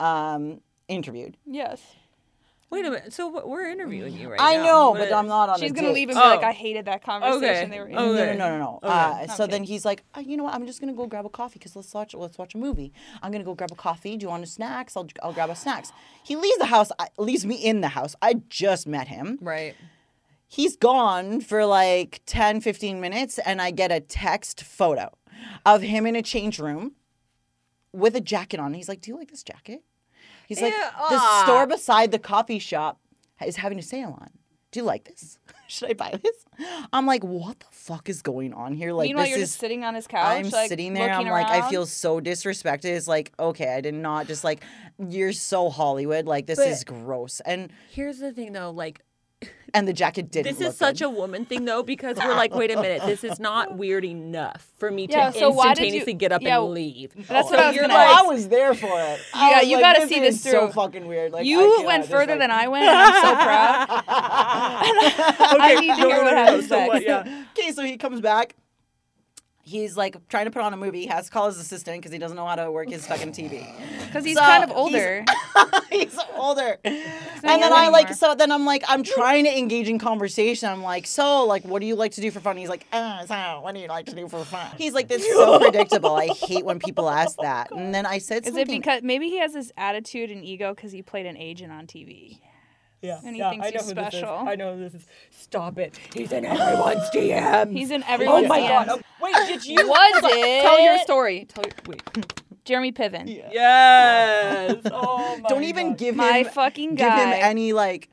[0.00, 1.38] um, interviewed.
[1.46, 1.80] Yes.
[2.74, 3.12] Wait a minute.
[3.12, 4.60] So what- we're interviewing you right I now.
[4.60, 5.60] I know, What but I'm not on.
[5.60, 5.94] She's a gonna date.
[5.94, 6.46] leave and be like, Oh.
[6.46, 7.96] I hated that conversation they were in.
[7.96, 8.36] Okay.
[8.36, 8.80] No, no, no, no, no.
[8.82, 8.88] Okay.
[8.92, 9.52] Uh, so Okay.
[9.52, 10.54] then he's like, uh, you know what?
[10.54, 12.92] I'm just gonna go grab a coffee because let's watch let's watch a movie.
[13.22, 14.16] I'm gonna go grab a coffee.
[14.16, 14.96] Do you want a snacks?
[14.96, 15.92] I'll I'll grab a snacks.
[16.24, 16.90] He leaves the house.
[16.98, 18.16] I, leaves me in the house.
[18.20, 19.38] I just met him.
[19.40, 19.74] Right.
[20.46, 25.10] He's gone for like 10, 15 minutes, and I get a text photo
[25.66, 26.92] of him in a change room
[27.92, 28.74] with a jacket on.
[28.74, 29.82] He's like, "Do you like this jacket?"
[30.46, 31.42] He's like, Yeah, "The ah.
[31.44, 33.00] store beside the coffee shop
[33.44, 34.30] is having a sale on.
[34.70, 35.38] Do you like this?
[35.68, 36.44] Should I buy this?"
[36.92, 39.60] I'm like, "What the fuck is going on here?" Like, Meanwhile, this you're is just
[39.60, 40.44] sitting on his couch.
[40.44, 41.10] I'm like, sitting there.
[41.10, 42.86] I'm looking like, I feel so disrespected.
[42.86, 44.62] It's like, okay, I did not just like,
[44.98, 46.26] you're so Hollywood.
[46.26, 47.40] Like, this But- is gross.
[47.40, 49.00] And Here's the thing though, like
[49.74, 50.46] and the jacket didn't.
[50.52, 51.06] This look is such good.
[51.06, 54.66] a woman thing though, because we're like, wait a minute, this is not weird enough
[54.78, 57.12] for me to Yeah, so why did you- instantaneously get up yeah, and leave.
[57.28, 58.24] That's So what I was gonna like- ask.
[58.24, 59.20] I was there for it.
[59.34, 61.32] I Yeah, you like, gotta this see this is So fucking weird.
[61.32, 64.04] Like You I went further like- than I went, and I'm so proud.
[64.08, 66.88] I need to hear what no, no, happens so next.
[66.92, 67.44] what- yeah.
[67.58, 68.54] Okay, so he comes back.
[69.66, 71.00] He's like trying to put on a movie.
[71.00, 73.32] He has to call his assistant because he doesn't know how to work his fucking
[73.32, 73.66] TV.
[74.06, 75.24] Because he's So, kind of older.
[75.90, 76.78] he's older.
[76.84, 76.92] not
[77.44, 78.34] And then I like so.
[78.34, 80.68] Then I'm like I'm trying to engage in conversation.
[80.68, 82.56] I'm like, so like what do you like to do for fun?
[82.58, 84.70] He's like, uh, so what do you like to do for fun?
[84.76, 86.14] He's like, this is so predictable.
[86.14, 87.70] I hate when people ask that.
[87.72, 88.62] And then I said Is something.
[88.62, 91.86] it because maybe he has this attitude and ego because he played an agent on
[91.86, 92.32] TV?
[92.42, 92.48] Yeah,
[93.24, 94.10] And he thinks I know he's who this is.
[94.20, 94.28] special.
[94.48, 95.06] I know who this is.
[95.30, 95.98] Stop it.
[96.14, 97.72] He's in everyone's DMs.
[97.72, 98.50] He's in everyone's DM.
[98.50, 98.86] Oh everyone's my DMs.
[98.86, 98.88] god.
[98.90, 100.62] Oh, Wait, did you Was it?
[100.62, 101.46] tell your story?
[101.48, 102.32] Tell your wait.
[102.64, 103.26] Jeremy Piven.
[103.28, 104.76] Yes.
[104.92, 105.48] Oh my god.
[105.48, 105.98] Don't even God.
[105.98, 107.04] give him My fucking guy.
[107.18, 108.08] give him any like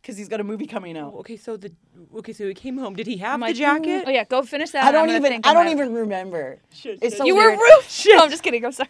[0.00, 1.14] because he's got a movie coming out.
[1.14, 1.72] Okay, so the
[2.18, 2.94] okay, so he came home.
[2.94, 4.04] Did he have I'm the jacket?
[4.06, 4.84] Oh yeah, go finish that.
[4.84, 6.58] I don't even I don't my- even remember.
[6.72, 7.58] Shit, It's shit, so You were weird.
[7.58, 7.84] rude.
[8.16, 8.64] No, I'm just kidding.
[8.64, 8.88] I'm sorry.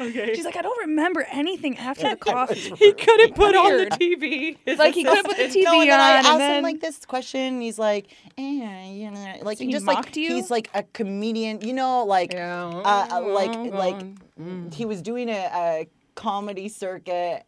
[0.00, 0.34] Okay.
[0.34, 2.72] She's like, I don't remember anything after the coffee.
[2.76, 4.56] he couldn't put on the TV.
[4.64, 6.56] His Like he couldn't put the TV No, and then on, I and asked then
[6.58, 7.40] him like this question.
[7.40, 8.06] And he's like,
[8.38, 10.34] eh, you know, like So he he just like you?
[10.34, 12.66] he's like a comedian, you know, like Yeah.
[12.68, 13.96] uh, like like
[14.40, 14.72] Mm.
[14.72, 17.44] he was doing a, a comedy circuit.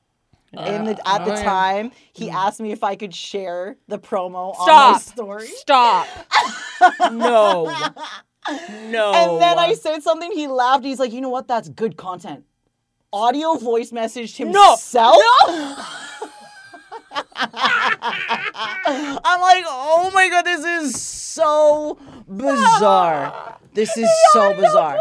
[0.57, 1.43] In the, at the oh, yeah.
[1.43, 5.01] time, he asked me if I could share the promo on my Stop.
[5.01, 5.47] story.
[5.49, 6.07] Stop.
[7.13, 7.75] no.
[8.91, 9.13] No.
[9.15, 10.31] And then I said something.
[10.33, 10.85] He laughed.
[10.85, 11.49] He's like, you know what?
[11.49, 12.45] That's good content.
[13.13, 15.23] Audio voice messaged himself.
[17.37, 23.59] I'm like, oh my god, this is so bizarre.
[23.73, 24.99] This is so bizarre.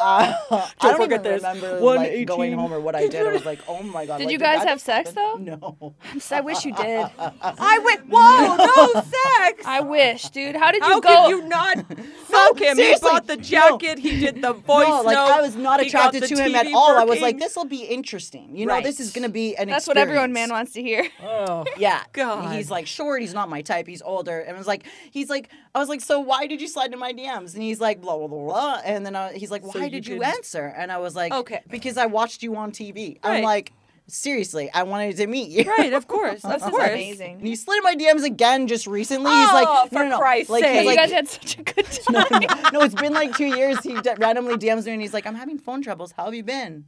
[0.00, 1.42] Uh, I don't even this.
[1.42, 3.26] remember like going home or what I did.
[3.26, 4.18] I was like, oh my god.
[4.18, 5.34] Did like, you guys that have just sex, though?
[5.34, 5.94] No.
[6.30, 7.10] I wish you did.
[7.18, 8.08] I went.
[8.08, 8.56] Whoa!
[8.68, 9.64] No sex.
[9.64, 10.54] I wish, dude.
[10.54, 11.08] How did you go?
[11.08, 11.28] How go?
[11.28, 11.76] could you not
[12.26, 12.76] fuck him?
[12.76, 13.42] He bought the no.
[13.42, 13.98] jacket.
[13.98, 16.56] He did the voice no, like note, I was not attracted the to him TV
[16.56, 16.96] at all.
[16.96, 18.56] I was like, this will be interesting.
[18.56, 19.72] You know, this is gonna be an experience.
[19.72, 21.08] That's what everyone man wants to hear.
[21.22, 21.64] Oh.
[21.76, 22.02] Yeah.
[22.12, 22.54] God.
[22.54, 23.20] He's like short.
[23.20, 23.86] He's not my type.
[23.86, 24.40] He's older.
[24.40, 26.98] And I was like, he's like, I was like, so why did you slide into
[26.98, 27.54] my DMs?
[27.54, 28.44] And he's like, blah blah blah.
[28.44, 28.80] blah.
[28.84, 30.74] And then I, he's like, why So you did you answer?
[30.76, 31.60] And I was like, Okay.
[31.70, 33.18] because I watched you on TV.
[33.22, 33.72] I'm like,
[34.06, 35.64] seriously, I wanted to meet you.
[35.70, 36.82] Right, of course, of This is course.
[36.84, 37.40] And amazing.
[37.40, 39.30] he slid in my DMs again just recently.
[39.30, 40.18] He's Oh, like, for no, no, no.
[40.18, 40.72] Christ's like, sake.
[40.74, 42.42] he's you like, guys had such a good no, time.
[42.42, 43.78] no, no, it's been like two years.
[43.80, 46.12] He d- randomly DMs me and he's like, I'm having phone troubles.
[46.12, 46.86] How have you been?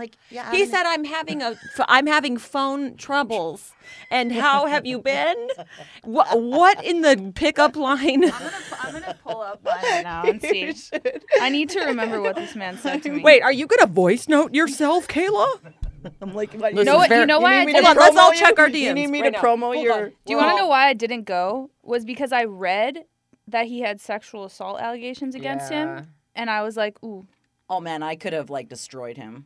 [0.00, 0.50] Like, yeah.
[0.50, 1.56] He haven't- said, "I'm having a,
[1.88, 3.72] I'm having phone troubles."
[4.10, 5.48] And how have you been?
[6.04, 8.24] What, what in the pickup line?
[8.24, 10.72] I'm gonna I'm gonna pull up mine right now and see.
[11.40, 13.22] I need to remember what this man said to me.
[13.22, 15.46] Wait, are you gonna voice note yourself, Kayla?
[16.22, 17.10] I'm like, what, You know what?
[17.10, 17.84] You know why I didn't.
[17.84, 18.62] Hold on, let's all promo check you?
[18.62, 19.42] our You need me right to now.
[19.42, 19.92] promo Hold your.
[19.94, 20.08] on.
[20.24, 21.70] Do you want to know why I didn't go?
[21.82, 23.04] Was because I read
[23.48, 25.98] that he had sexual assault allegations against Yeah.
[25.98, 27.26] him, and I was like, ooh,
[27.68, 29.44] Oh man, I could have like destroyed him.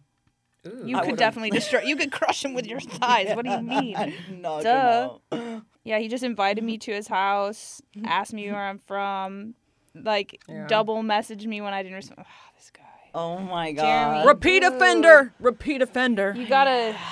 [0.64, 1.81] You I could would've- definitely destroy.
[1.83, 3.35] You could crush him with your thighs.
[3.35, 4.14] What do you mean?
[4.40, 5.18] no, Duh.
[5.33, 5.62] no.
[5.85, 9.55] Yeah, he just invited me to his house, asked me where I'm from,
[9.94, 10.66] like Yeah.
[10.66, 12.24] double messaged me when I didn't respond.
[12.29, 12.83] Ah, this guy.
[13.14, 13.77] Oh my Jeremy.
[14.22, 14.27] god.
[14.27, 15.33] Repeat offender.
[15.40, 16.35] Repeat offender.
[16.37, 16.96] You gotta.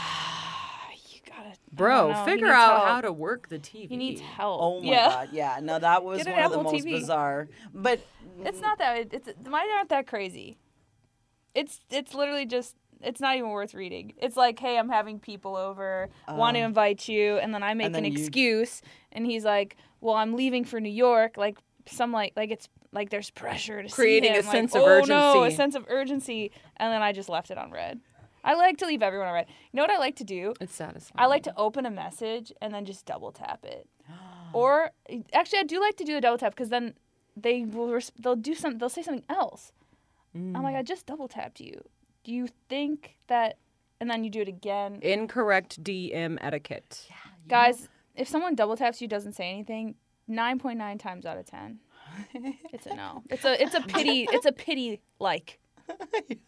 [1.11, 1.57] You gotta.
[1.73, 2.89] Bro, don't know, he figure out help.
[2.89, 3.89] how to work the TV.
[3.89, 4.61] He needs help.
[4.63, 5.09] Oh my yeah.
[5.09, 5.29] god.
[5.33, 5.59] Yeah.
[5.63, 6.93] No, that was Get an one of the most TV.
[7.01, 7.49] bizarre.
[7.75, 8.01] But
[8.45, 9.13] It's not that.
[9.13, 10.57] It's mine aren't that crazy.
[11.55, 12.75] It's it's literally just.
[13.03, 14.13] It's not even worth reading.
[14.17, 17.75] It's like, hey, I'm having people over, want to Um, invite you, and then I
[17.75, 21.59] make then an you- excuse, and he's like, well, I'm leaving for New York, like
[21.87, 25.01] some like like it's like there's pressure to see Creating a like, sense of oh,
[25.07, 25.57] no, a urgency.
[25.57, 28.01] sense of urgency, and then I just left it on read.
[28.45, 29.47] I like to leave everyone on read.
[29.71, 30.53] You know what I like to do?
[30.61, 31.23] It's satisfying.
[31.23, 33.87] I like to open a message and then just double tap it.
[34.53, 34.91] or
[35.33, 36.95] actually, I do like to do a double tap because then
[37.37, 39.73] they will res- they'll do some they'll say something else.
[40.35, 40.63] I'm Mm.
[40.63, 41.83] like, I just double tapped you.
[42.25, 43.59] Do you think that?
[44.01, 47.07] And then you do it again, Incorrect DM etiquette.
[47.49, 47.89] guys.
[48.17, 49.95] If someone double taps you doesn't say anything,
[50.27, 51.79] nine point nine times out of ten,
[52.73, 53.23] it's a no.
[53.31, 55.59] It's a it's a pity it's a pity like.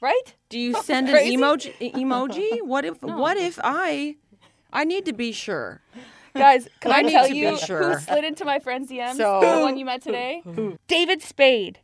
[0.00, 0.34] Right?
[0.48, 1.36] Do you send an Crazy?
[1.36, 1.92] emoji?
[1.94, 2.60] Emoji?
[2.62, 3.00] What if?
[3.02, 4.16] What if I?
[4.72, 5.80] I need to be sure.
[6.34, 7.94] Guys, can I I, need tell to be you sure.
[7.94, 9.14] who slid into my friend's DMs?
[9.16, 10.42] So- the one you met today?
[10.88, 11.78] David Spade.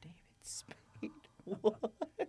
[0.00, 1.10] David Spade.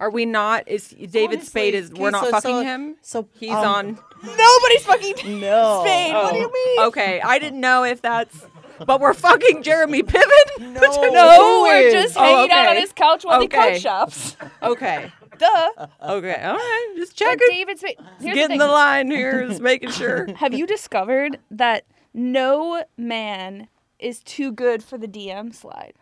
[0.01, 0.67] Are we not?
[0.67, 1.75] Is David Honestly, Spade?
[1.75, 2.95] Is we're not so- fucking so- him?
[3.03, 3.85] So He's um, on.
[4.23, 5.83] Nobody's fucking No.
[5.85, 6.13] Spade.
[6.15, 6.79] What do you mean?
[6.87, 8.45] Okay, I didn't know if that's.
[8.83, 10.23] But we're fucking Jeremy Piven.
[10.59, 10.81] No.
[11.11, 11.93] No, we're is?
[11.93, 13.73] just Oh, hanging out on his couch while he Okay.
[13.73, 14.35] coach shops.
[14.63, 15.11] Okay.
[15.37, 15.69] Duh.
[16.01, 16.41] Okay.
[16.41, 16.93] All right.
[16.95, 17.47] Just But checking.
[17.51, 17.97] David Spade.
[18.19, 18.73] Here's Getting the the thing.
[18.73, 20.33] line here is making sure.
[20.35, 23.67] Have you discovered that no man
[23.99, 25.93] is too good for the DM slide.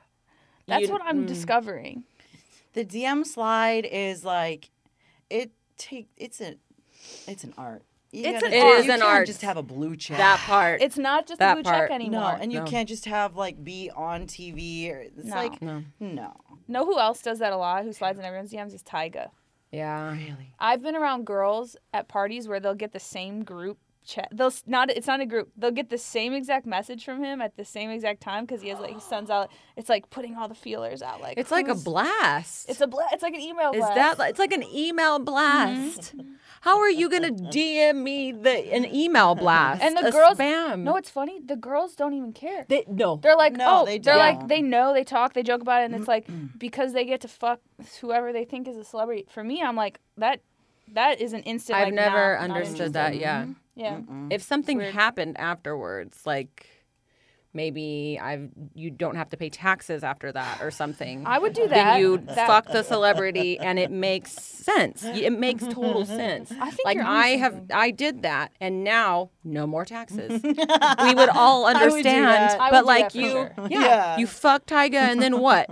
[0.67, 1.27] That's You- what I'm mm.
[1.27, 2.03] discovering.
[2.79, 4.69] The DM slide is like,
[5.29, 6.55] it take it's a,
[7.27, 7.83] it's an art.
[8.11, 8.79] You It's gotta- an It art.
[8.79, 9.27] is you an can't art.
[9.27, 10.17] just have a blue check.
[10.17, 10.81] That part.
[10.81, 12.21] It's not just That a blue check anymore.
[12.21, 12.65] no, and you No.
[12.65, 15.35] can't just have like be on TV or it's No.
[15.35, 15.83] like no.
[15.99, 16.33] no.
[16.69, 17.83] know who else does that a lot?
[17.83, 19.29] Who slides in everyone's DMs is Tyga.
[19.73, 20.11] Yeah.
[20.13, 20.53] Really?
[20.57, 23.77] I've been around girls at parties where they'll get the same group
[24.09, 24.27] chat.
[24.31, 24.89] They'll not.
[24.89, 25.51] It's not a group.
[25.57, 28.69] They'll get the same exact message from him at the same exact time because he
[28.69, 29.49] has like he sends out.
[29.77, 31.21] It's like putting all the feelers out.
[31.21, 32.69] Like It's like a blast.
[32.69, 33.71] It's a bla- It's like an email.
[33.71, 33.95] Is blast.
[33.95, 36.15] that like, it's like an email blast?
[36.17, 36.31] Mm-hmm.
[36.61, 39.81] How are you gonna DM me the an email blast?
[39.81, 40.37] And the A girls.
[40.37, 40.79] spam.
[40.81, 41.39] No, it's funny.
[41.45, 42.65] The girls don't even care.
[42.67, 43.15] they no.
[43.17, 44.47] They're like, No, oh, they they are like, don't.
[44.49, 47.27] they know, they talk, they joke about it, and it's like because they get to
[47.27, 47.59] fuck
[48.01, 49.25] whoever they think is a celebrity.
[49.29, 50.41] For me, I'm like that.
[50.93, 51.77] That is an instant.
[51.77, 53.13] I've like, never not- not understood that.
[53.13, 53.55] interested.
[53.79, 53.99] Yeah.
[54.07, 54.27] Yeah.
[54.31, 54.93] If something Weird.
[54.93, 56.67] happened afterwards, like
[57.53, 61.25] maybe I've you don't have to pay taxes after that or something.
[61.25, 61.73] I would do that.
[61.93, 65.03] Then you That- fuck the celebrity, and it makes sense.
[65.03, 66.51] It makes total sense.
[66.51, 67.75] I think like you're I have, something.
[67.75, 70.43] I did that, and now no more taxes.
[70.43, 70.53] we
[71.15, 72.59] would all would do understand, that.
[72.61, 73.53] I would but do like that for you, sure.
[73.69, 74.17] yeah, Yeah.
[74.19, 75.69] you fuck Tyga, and then what?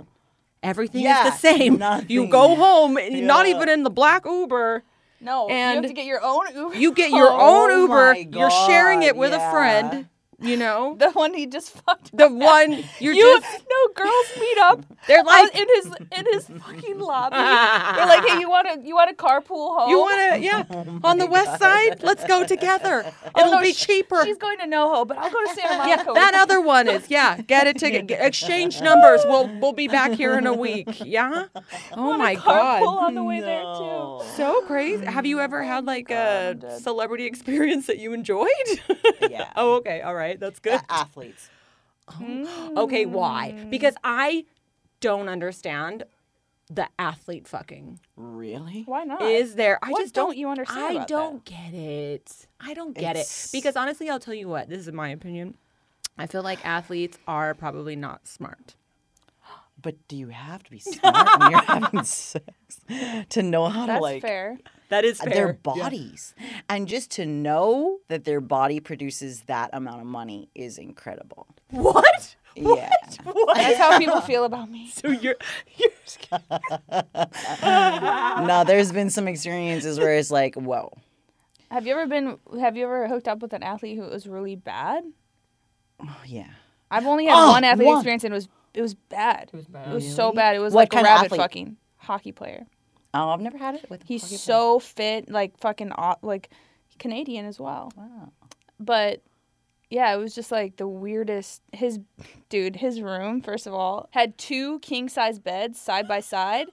[0.60, 1.82] Everything Yeah, is the same.
[2.08, 4.82] You go home, not even in the black Uber.
[5.20, 6.76] No, you have to get your own Uber.
[6.76, 8.14] You get your Oh own Uber.
[8.38, 10.08] You're sharing it with a friend.
[10.40, 12.16] You know, the one he just fucked.
[12.16, 13.64] the one you're you just.
[13.70, 14.84] no girls meet up.
[15.08, 17.36] They're uh, like, in his in his fucking lobby.
[17.36, 19.90] They're like, hey, you want to you want to carpool home?
[19.90, 22.02] you want to, yeah, oh on the west side.
[22.02, 23.04] Let's go together.
[23.06, 24.24] Oh, It'll Oh, no, be sh- cheaper.
[24.24, 25.88] She's going to NoHo, but I'll go to Santa Monica.
[25.88, 26.12] Yeah, Monica.
[26.14, 27.40] that other one is yeah.
[27.40, 28.06] Get a ticket.
[28.06, 29.22] Get, exchange numbers.
[29.24, 31.02] We'll we'll be back here in a week.
[31.04, 31.46] Yeah.
[31.92, 32.82] Oh my carpool god.
[33.06, 34.20] on the way there too.
[34.36, 35.04] So crazy.
[35.04, 36.80] Have you ever oh had like a I'm dead.
[36.80, 38.48] celebrity experience that you enjoyed?
[39.30, 39.50] Yeah.
[39.56, 40.00] oh, okay.
[40.02, 40.27] All right.
[40.36, 40.80] That's good.
[40.80, 41.50] A- athletes.
[42.08, 42.72] Oh.
[42.84, 43.54] Okay, why?
[43.56, 43.70] Mm.
[43.70, 44.44] Because I
[45.00, 46.04] don't understand
[46.70, 48.00] the athlete fucking.
[48.16, 48.82] Really?
[48.86, 49.22] Why not?
[49.22, 49.78] Is there?
[49.82, 52.46] I What just don't you understand I about don't get it.
[52.60, 54.68] I don't get It's- it because honestly, I'll tell you what.
[54.68, 55.56] This is my opinion.
[56.16, 58.74] I feel like athletes are probably not smart.
[59.80, 62.42] But do you have to be smart when you're having sex
[63.30, 64.58] to know how That's to like fair.
[64.88, 66.34] That is their bodies?
[66.68, 71.46] And just to know that their body produces that amount of money is incredible.
[71.70, 72.36] What?
[72.56, 72.90] Yeah.
[73.54, 74.90] That's how people feel about me.
[74.92, 75.36] So you're
[75.76, 76.42] you're scared.
[77.62, 80.92] no, there's been some experiences where it's like, whoa.
[81.70, 82.38] Have you ever been?
[82.58, 85.04] Have you ever hooked up with an athlete who was really bad?
[86.00, 86.46] Oh, yeah.
[86.90, 87.98] I've only had Oh, one athlete one.
[87.98, 89.50] experience, and it was it was bad.
[89.52, 89.88] It was bad.
[89.90, 90.56] It was so bad.
[90.56, 92.66] It was What like kind a of rabbit fucking hockey player.
[93.14, 94.02] Oh, I've never had it with.
[94.04, 95.92] He's so fit, like fucking
[96.22, 96.50] like
[96.98, 97.90] Canadian as well.
[97.96, 98.32] Wow.
[98.78, 99.22] But
[99.90, 101.62] yeah, it was just like the weirdest.
[101.72, 102.00] His
[102.48, 106.66] dude, his room first of all had two king size beds side by side.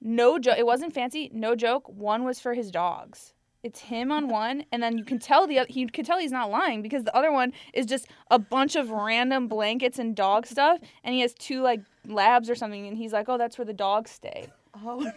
[0.00, 0.58] No joke.
[0.58, 1.30] It wasn't fancy.
[1.32, 1.88] No joke.
[1.88, 3.34] One was for his dogs.
[3.62, 6.32] It's him on one, and then you can tell the oth- you can tell he's
[6.32, 10.46] not lying because the other one is just a bunch of random blankets and dog
[10.46, 13.64] stuff, and he has two like labs or something, and he's like, "Oh, that's where
[13.66, 14.48] the dogs stay."
[14.84, 15.12] Oh no.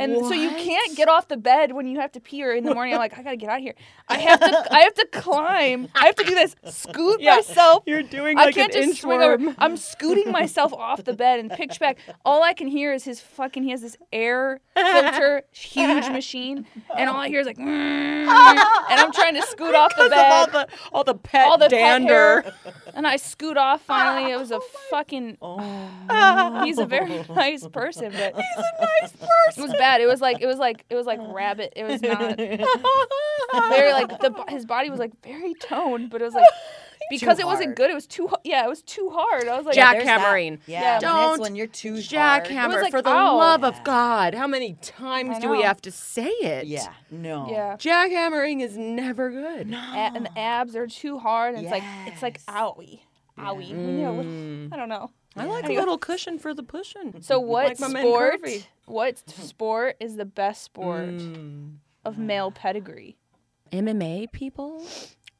[0.00, 2.64] And so you can't get off the bed when you have to pee or in
[2.64, 2.94] the morning.
[2.94, 3.74] I'm like, I gotta get out of here.
[4.08, 4.74] I have to.
[4.74, 5.88] I have to climb.
[5.94, 6.56] I have to do this.
[6.66, 7.84] Scoot myself.
[7.86, 9.54] you're doing Like I can't an just swing over.
[9.58, 11.98] I'm scooting myself off the bed and pitch back.
[12.24, 13.62] All I can hear is his fucking.
[13.62, 17.64] He has this air filter, huge machine, and all I hear is like, "Mm,"
[18.26, 20.52] and I'm trying to scoot off the of all bed.
[20.52, 22.42] the all the pet All the pet dander.
[22.42, 22.52] hair.
[22.94, 24.32] And I scoot off finally.
[24.32, 24.60] It was a
[24.90, 25.36] fucking.
[25.42, 26.62] Oh.
[26.64, 29.56] He's a very nice person, but He's a nice person.
[29.56, 29.89] it was bad.
[29.98, 31.72] It was like it was like it was like rabbit.
[31.74, 32.36] It was not
[33.70, 36.44] very like the his body was like very toned, but it was like
[37.10, 37.76] because it wasn't hard.
[37.76, 37.90] good.
[37.90, 38.64] It was too h- yeah.
[38.64, 39.48] It was too hard.
[39.48, 40.58] I was like Jack there's hammering.
[40.66, 40.80] Yeah.
[40.80, 40.92] Yeah.
[40.92, 42.04] when Don't it's when you're too hard.
[42.44, 43.36] Jackhammer, like, for the ow.
[43.36, 44.34] love of God.
[44.34, 46.66] How many times do we have to say it?
[46.66, 46.92] Yeah.
[47.10, 47.48] No.
[47.50, 47.76] yeah.
[47.76, 49.72] Jackhammering is never good.
[49.72, 49.76] A-
[50.14, 52.56] and the abs are too hard, and it's like it's like Yes.
[52.56, 53.00] owie,
[53.38, 53.68] owie.
[53.68, 54.72] You know, Mm.
[54.72, 55.10] I don't know.
[55.36, 57.22] I like a little cushion for the pushing.
[57.22, 58.40] So what Like sport?
[58.86, 61.76] What sport is the best sport Mm.
[62.04, 63.16] of male pedigree?
[63.72, 64.84] MMA people?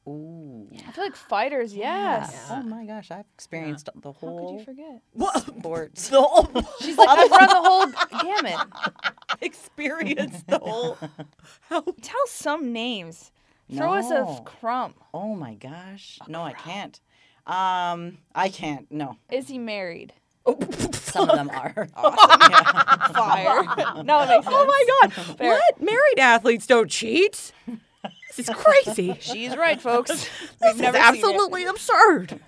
[0.07, 0.67] Ooh.
[0.87, 1.75] I feel like fighters.
[1.75, 2.47] Yes.
[2.49, 4.39] Oh my gosh, I've experienced the whole.
[4.39, 5.01] How could you forget?
[5.13, 5.45] What?
[5.45, 6.09] sports.
[6.81, 8.67] She's like, I've run the whole gamut.
[9.41, 10.97] experience the whole.
[11.69, 13.31] How Tell some names.
[13.75, 14.41] Throw us a f- No.
[14.43, 14.93] crumb.
[15.13, 16.19] Oh my gosh.
[16.27, 16.99] No, I can't.
[17.47, 18.91] Um, I can't.
[18.91, 19.17] No.
[19.31, 20.13] Is he married?
[20.93, 21.87] Some of them are.
[21.95, 24.03] awesome Fire.
[24.03, 24.55] no, it makes sense.
[24.57, 25.13] Oh my God!
[25.37, 25.51] Fair.
[25.51, 25.81] What?
[25.81, 27.51] Married athletes don't cheat.
[28.35, 29.17] This is crazy.
[29.19, 30.09] She's right, folks.
[30.09, 30.29] this
[30.61, 32.39] We've is never absolutely absurd.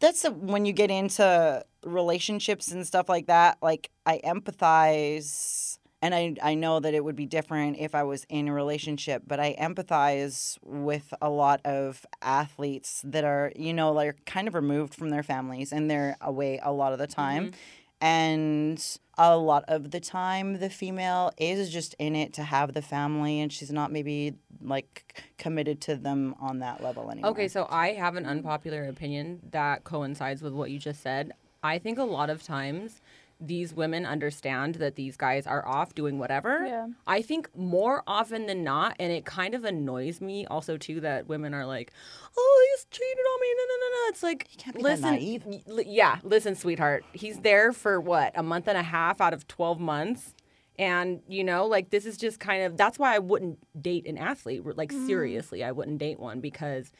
[0.00, 3.58] That's the, when you get into relationships and stuff like that.
[3.60, 5.71] Like I empathize,
[6.02, 9.22] and I I know that it would be different if I was in a relationship,
[9.26, 14.54] but I empathize with a lot of athletes that are you know like kind of
[14.54, 17.46] removed from their families and they're away a lot of the time.
[17.46, 17.56] Mm-hmm.
[18.04, 22.82] And a lot of the time, the female is just in it to have the
[22.82, 27.30] family, and she's not maybe like committed to them on that level anymore.
[27.30, 31.30] Okay, so I have an unpopular opinion that coincides with what you just said.
[31.62, 33.00] I think a lot of times
[33.44, 36.64] these women understand that these guys are off doing whatever.
[36.64, 36.86] Yeah.
[37.06, 41.26] I think more often than not, and it kind of annoys me also too that
[41.26, 41.92] women are like,
[42.36, 44.08] "Oh, he's cheated on me." No, no, no, no.
[44.08, 45.42] It's like, you can't be that listen, naive.
[45.44, 47.04] y- yeah, listen, sweetheart.
[47.12, 50.34] He's there for what a month and a half out of twelve months.
[50.78, 54.18] And you know, like this is just kind of that's why I wouldn't date an
[54.18, 54.64] athlete.
[54.76, 55.06] Like mm-hmm.
[55.06, 56.92] seriously, I wouldn't date one because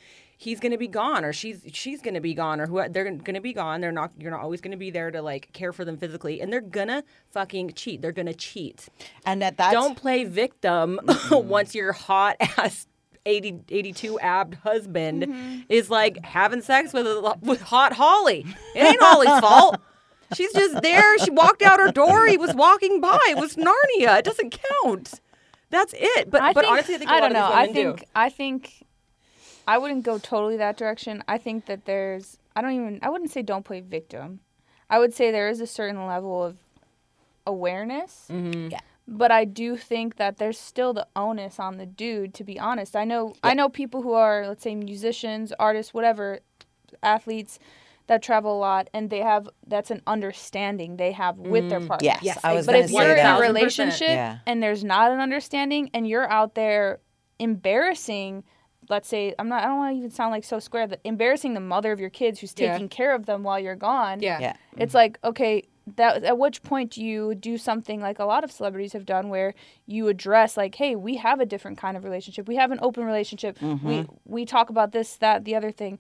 [0.43, 3.53] he's gonna be gone or she's she's gonna be gone or who they're gonna be
[3.53, 3.81] gone.
[3.81, 6.53] They're not you're not always gonna be there to like care for them physically, and
[6.53, 8.03] they're gonna fucking cheat.
[8.03, 8.89] They're gonna cheat.
[9.25, 11.49] and at that Don't play victim mm-hmm.
[11.49, 12.89] once your hot ass
[13.25, 15.61] 80, 82 abbed husband mm-hmm.
[15.69, 18.45] is like having sex with a, with hot Holly.
[18.75, 19.77] It ain't Holly's fault.
[20.35, 21.19] She's just there.
[21.19, 22.27] She walked out her door.
[22.27, 23.21] He was walking by.
[23.29, 24.19] It was Narnia.
[24.19, 25.21] It doesn't count.
[25.71, 26.31] That's it.
[26.31, 27.49] But I but think, honestly, I think a I lot don't of know.
[27.49, 28.05] these I think do.
[28.17, 28.87] I think
[29.67, 31.23] I wouldn't go totally that direction.
[31.29, 34.41] I think that there's I don't even I wouldn't say don't play victim.
[34.91, 36.57] I would say there is a certain level of
[37.47, 38.27] awareness.
[38.31, 38.71] Mm-hmm.
[38.73, 38.81] Yeah.
[39.09, 42.95] But I do think that there's still the onus on the dude to be honest.
[42.95, 46.41] I know I know people who are let's say musicians, artists, whatever,
[47.03, 47.59] athletes
[48.09, 52.05] that travel a lot and they have that's an understanding they have with their partner.
[52.05, 54.39] yes, Yes, I was But gonna if say you're in a relationship Yeah.
[54.47, 56.99] and there's not an understanding and you're out there
[57.39, 58.45] embarrassing
[58.93, 61.55] let's say I'm not I don't want to even sound like so square that embarrassing
[61.55, 62.73] the mother of your kids who's Yeah.
[62.73, 64.21] taking care of them while you're gone.
[64.21, 64.39] Yeah.
[64.39, 64.57] yeah.
[64.77, 65.65] It's like, okay,
[65.97, 69.31] that at which point do you do something like a lot of celebrities have done
[69.31, 69.55] where
[69.87, 72.47] you address like, hey, we have a different kind of relationship.
[72.47, 73.61] We have an open relationship.
[73.61, 74.13] We mm-hmm.
[74.25, 75.99] we talk about this, that, the other thing.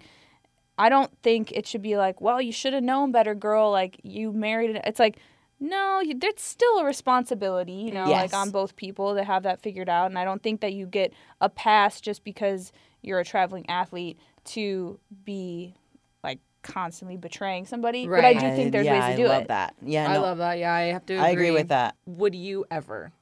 [0.79, 3.71] I don't think it should be like, well, you should have known better, girl.
[3.71, 4.77] Like you married.
[4.77, 4.83] It.
[4.85, 5.17] It's like,
[5.63, 9.63] no, you, there's still a responsibility, you know, like on both people to have that
[9.63, 10.07] figured out.
[10.07, 14.19] And I don't think that you get a pass just because you're a traveling athlete
[14.47, 15.77] to be
[16.25, 18.09] like constantly betraying somebody.
[18.09, 19.31] But I do think there's yeah, ways to do it.
[19.31, 19.49] I love it.
[19.49, 19.75] that.
[19.83, 20.59] Yeah, I love that.
[20.59, 21.17] Yeah, I have to.
[21.17, 21.95] I agree with that.
[22.07, 23.13] Would you ever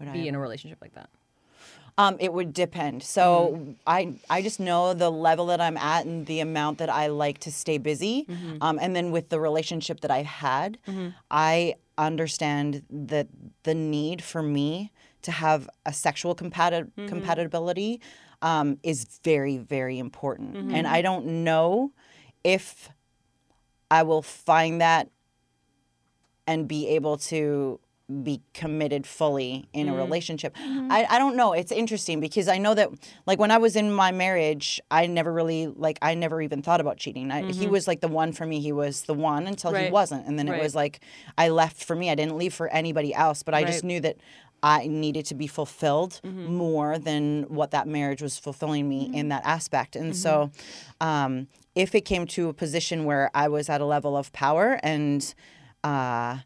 [0.00, 1.10] Would I be in a relationship like that?
[1.98, 3.02] Um, it would depend.
[3.02, 3.72] So Mm-hmm.
[3.86, 7.38] I I just know the level that I'm at and the amount that I like
[7.46, 8.24] to stay busy.
[8.24, 8.62] Mm-hmm.
[8.62, 10.78] Um, and then with the relationship that I've had,
[11.30, 13.26] I understand that
[13.64, 17.08] the need for me to have a sexual compati- Mm-hmm.
[17.08, 18.00] compatibility
[18.42, 20.54] um, is very very important.
[20.54, 20.74] Mm-hmm.
[20.76, 21.92] And I don't know
[22.44, 22.88] if
[23.90, 25.04] I will find that
[26.46, 27.80] and be able to
[28.22, 30.56] be committed fully in a relationship.
[30.56, 31.52] I, I don't know.
[31.52, 32.88] It's interesting because I know that
[33.26, 36.80] like when I was in my marriage, I never really like I never even thought
[36.80, 37.30] about cheating.
[37.30, 38.60] I, He was like the one for me.
[38.60, 40.26] He was the one until he wasn't.
[40.26, 40.58] And then Right.
[40.58, 41.00] it was like
[41.36, 42.08] I left for me.
[42.10, 44.16] I didn't leave for anybody else, but I just knew that
[44.62, 46.54] I needed to be fulfilled Mm-hmm.
[46.54, 49.96] more than what that marriage was fulfilling me in that aspect.
[49.96, 51.06] And so Mm-hmm.
[51.06, 54.80] um, if it came to a position where I was at a level of power
[54.82, 55.34] and
[55.84, 56.38] uh,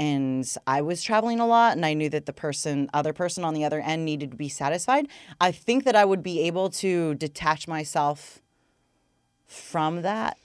[0.00, 3.52] and I was traveling a lot and I knew that the person other person on
[3.52, 5.06] the other end needed to be satisfied,
[5.38, 8.40] I think that I would be able to detach myself
[9.46, 10.38] from that.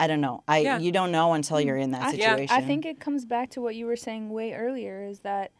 [0.00, 0.42] I don't know.
[0.48, 0.64] I Mm-hmm.
[0.64, 0.78] Yeah.
[0.78, 2.56] you don't know until you're in that I, situation.
[2.56, 5.52] I think it comes back to what you were saying way earlier is that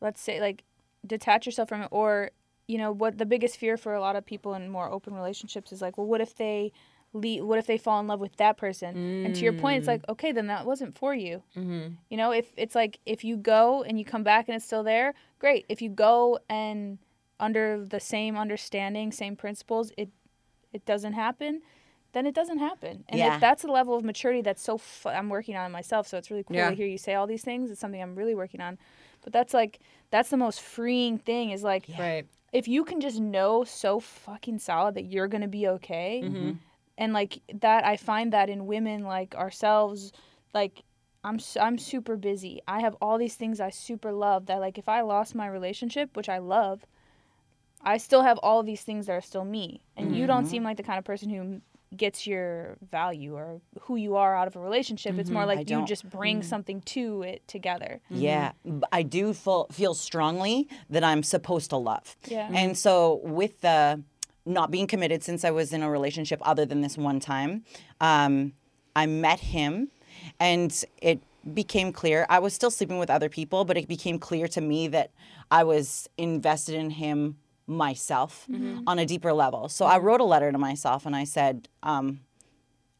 [0.00, 0.64] let's say like
[1.06, 2.32] detach yourself from it or
[2.66, 5.70] you know what the biggest fear for a lot of people in more open relationships
[5.70, 6.72] is like well what if they
[7.12, 9.86] leave, what if they fall in love with that person and to your point it's
[9.88, 11.94] like okay then that wasn't for you Mm-hmm.
[12.10, 14.82] you know if it's like if you go and you come back and it's still
[14.82, 16.98] there great if you go and
[17.40, 20.10] under the same understanding same principles it
[20.72, 21.62] it doesn't happen
[22.12, 23.34] then it doesn't happen and Yeah.
[23.34, 26.18] if that's a level of maturity that's so fu- i'm working on it myself so
[26.18, 26.70] it's really cool Yeah.
[26.70, 28.78] to hear you say all these things it's something i'm really working on
[29.22, 29.78] but that's like
[30.10, 32.26] that's the most freeing thing is like Right.
[32.52, 36.52] if you can just know so fucking solid that you're gonna be okay Mm-hmm.
[36.98, 40.12] And like that i find that in women like ourselves
[40.54, 40.82] like
[41.24, 44.88] i'm i'm super busy i have all these things i super love that like if
[44.88, 46.84] i lost my relationship which i love
[47.82, 50.50] i still have all these things that are still me and you don't mm-hmm.
[50.50, 51.60] seem like the kind of person who
[51.96, 55.18] gets your value or who you are out of a relationship.
[55.18, 55.50] It's more Mm-hmm.
[55.50, 56.44] I like you don't- just bring mm.
[56.44, 58.00] something to it together.
[58.10, 58.52] Yeah,
[58.92, 62.16] i do feel, feel strongly that I'm supposed to love.
[62.26, 62.46] Yeah.
[62.46, 62.74] And mm-hmm.
[62.74, 64.02] so with the
[64.46, 67.64] not being committed since I was in a relationship other than this one time,
[68.00, 68.52] um,
[68.94, 69.88] I met him
[70.40, 71.20] and it
[71.52, 74.88] became clear I was still sleeping with other people, but it became clear to me
[74.88, 75.10] that
[75.50, 77.36] I was invested in him
[77.66, 78.46] myself
[78.86, 79.68] on a deeper level.
[79.68, 82.20] So I wrote a letter to myself and I said, um,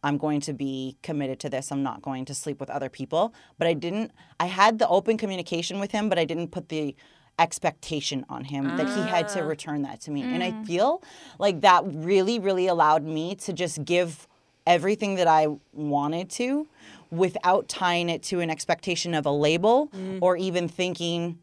[0.03, 1.72] I'm going to be committed to this.
[1.72, 3.34] I'm not going to sleep with other people.
[3.59, 6.94] But I didn't, I had the open communication with him, but I didn't put the
[7.39, 9.47] expectation on him that he had to ah.
[9.47, 10.22] return that to me.
[10.22, 10.64] And I hmm.
[10.64, 11.03] feel
[11.39, 14.26] like that really, really allowed me to just give
[14.66, 16.66] everything that I wanted to
[17.11, 20.18] without tying it to an expectation of a label mm.
[20.20, 21.39] or even thinking,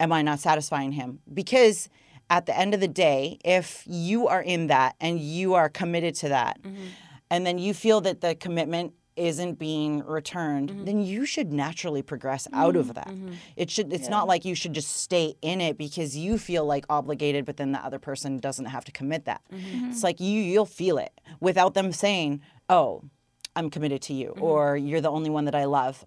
[0.00, 1.20] am I not satisfying him?
[1.32, 1.90] Because
[2.30, 6.14] at the end of the day, if you are in that and you are committed
[6.16, 6.82] to that, mm-hmm.
[7.30, 10.84] and then you feel that the commitment isn't being returned, mm-hmm.
[10.84, 12.94] then you should naturally progress out of mm-hmm.
[12.94, 13.08] that.
[13.08, 13.32] Mm-hmm.
[13.56, 16.84] It should it's not like you should just stay in it because you feel like
[16.88, 19.42] obligated but then the other person doesn't have to commit that.
[19.90, 23.04] It's like you you'll feel it without them saying, "Oh,
[23.56, 26.06] I'm committed to you," or "You're the only one that I love."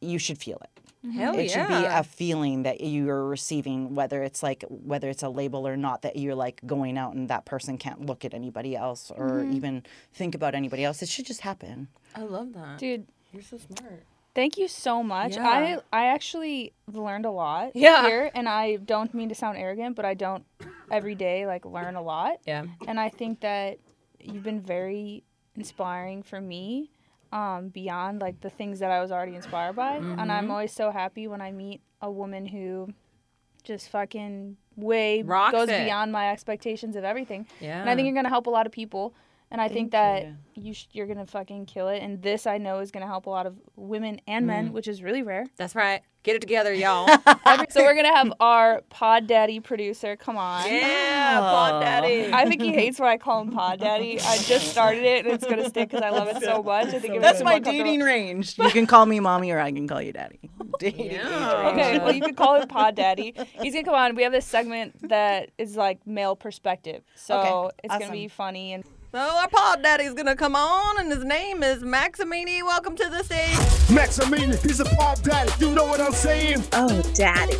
[0.00, 0.78] You should feel it
[1.14, 1.52] Hell it yeah.
[1.66, 5.76] should be a feeling that you're receiving whether it's like whether it's a label or
[5.76, 9.28] not that you're like going out and that person can't look at anybody else or
[9.28, 9.52] Mm-hmm.
[9.52, 9.82] even
[10.12, 12.78] think about anybody else it should just happen I love that.
[12.78, 14.02] Dude, You're so smart.
[14.34, 15.34] Thank you so much.
[15.36, 15.46] Yeah.
[15.48, 18.06] I I actually learned a lot Yeah.
[18.06, 20.44] here, and I don't mean to sound arrogant, but I don't
[20.90, 22.64] every day like learn a lot, Yeah.
[22.86, 23.78] and I think that
[24.20, 25.22] you've been very
[25.56, 26.90] inspiring for me,
[27.32, 30.30] um, beyond like the things that I was already inspired by, and Mm-hmm.
[30.30, 32.88] I'm always so happy when I meet a woman who
[33.64, 35.84] just fucking way Rocks goes it.
[35.84, 37.46] beyond my expectations of everything.
[37.60, 37.80] Yeah.
[37.80, 39.14] And I think you're gonna help a lot of people.
[39.50, 42.02] And I think that you sh- you're gonna fucking kill it.
[42.02, 44.48] And this I know is gonna help a lot of women and Mm.
[44.48, 45.46] men, which is really rare.
[45.56, 46.02] That's right.
[46.24, 47.06] Get it together, y'all.
[47.70, 50.16] so we're gonna have our pod daddy producer.
[50.16, 50.66] Come on.
[50.66, 52.30] yeah, Pod Daddy.
[52.30, 54.20] I think he hates when I call him pod daddy.
[54.20, 56.88] I just started it, and it's gonna stick because I love it so much.
[56.88, 59.86] I think it that's my dating range you can call me mommy or i can
[59.88, 60.40] call you daddy
[60.78, 61.62] dating Yeah.
[61.62, 61.72] range.
[61.80, 63.32] Okay, well you could call him Pod Daddy.
[63.62, 64.14] He's gonna come on.
[64.14, 68.74] We have this segment that is like male perspective, so Okay, it's gonna be funny
[68.74, 72.62] and So our Pod Daddy's gonna come on, and his name is Maximini.
[72.62, 73.56] Welcome to the stage.
[73.88, 75.50] Maximini, he's a pod daddy.
[75.58, 76.62] You know what I'm saying?
[76.74, 77.54] Oh, daddy.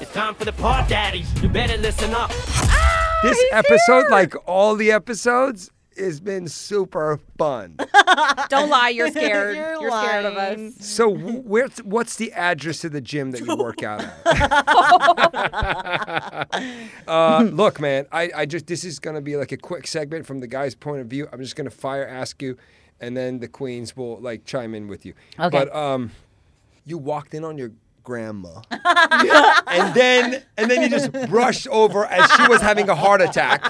[0.00, 1.28] It's time for the pod daddies.
[1.42, 2.30] You better listen up.
[2.32, 7.76] Ah, this episode, like all the episodes, has been super fun.
[8.48, 9.56] Don't lie, you're scared.
[9.56, 10.74] You're you're scared of us.
[10.80, 14.26] So, wh- where's what's the address to the gym that you work out at?
[17.08, 20.40] uh, look, man, I, I just this is gonna be like a quick segment from
[20.40, 21.28] the guy's point of view.
[21.32, 22.56] I'm just gonna fire ask you,
[23.00, 25.14] and then the queens will like chime in with you.
[25.38, 25.50] Okay.
[25.50, 26.12] But um,
[26.84, 27.72] you walked in on your
[28.06, 33.20] grandma, and then and then you just brushed over as she was having a heart
[33.20, 33.60] attack,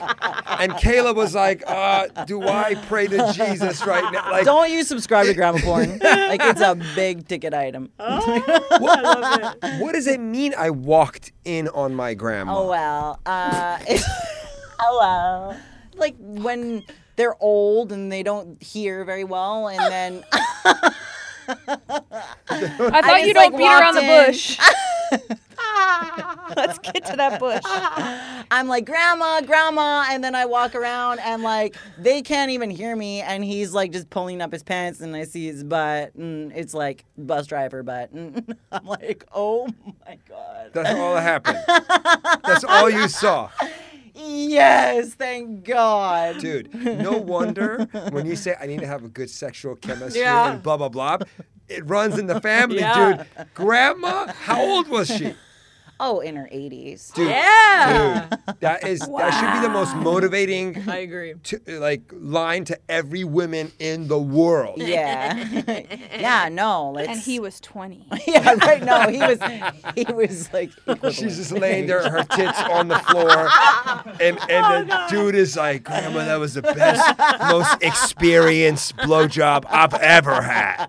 [0.61, 4.85] and Kayla was like, uh, "Do I pray to Jesus right now?" Like, don't you
[4.85, 10.55] subscribe to grandma porn like it's a big ticket item what does it mean?
[10.57, 12.59] I walked in on my grandma.
[12.59, 13.21] Oh well.
[13.25, 13.79] Uh,
[14.81, 15.61] oh well.
[15.95, 16.85] Like when
[17.17, 20.25] they're old and they don't hear very well, and then
[21.49, 24.59] I thought just, you don't like, beat around the bush.
[26.57, 27.63] Let's get to that bush.
[28.51, 32.95] I'm like grandma, grandma, and then I walk around and like they can't even hear
[32.95, 36.53] me, and he's like just pulling up his pants, and I see his butt, and
[36.53, 39.69] it's like bus driver butt, and I'm like, oh
[40.07, 40.71] my god.
[40.73, 41.59] That's all that happened.
[42.45, 43.51] That's all you saw.
[44.19, 46.39] Yes, thank God.
[46.41, 50.53] Dude, no wonder when you say I need to have a good sexual chemistry Yeah.
[50.53, 51.19] and blah blah blah,
[51.69, 53.25] it runs in the family, Yeah.
[53.37, 53.47] dude.
[53.55, 55.35] Grandma, how old was she?
[55.99, 57.13] Oh, in her 80s.
[57.15, 58.27] Dude, Yeah.
[58.31, 61.35] dude, that is that should be the most motivating I agree.
[61.45, 64.75] to, like line to every woman in the world.
[64.83, 65.35] Yeah.
[66.19, 66.91] yeah, no.
[66.95, 68.07] Let's, And he was 20.
[68.27, 68.83] Yeah, right.
[68.83, 69.39] No, he was.
[69.95, 70.71] He was like.
[71.13, 73.49] She's just laying there, her tits on the floor,
[74.21, 77.19] and and oh, the dude is like, "Grandma, that was the best,
[77.51, 80.87] most experienced blowjob I've ever had."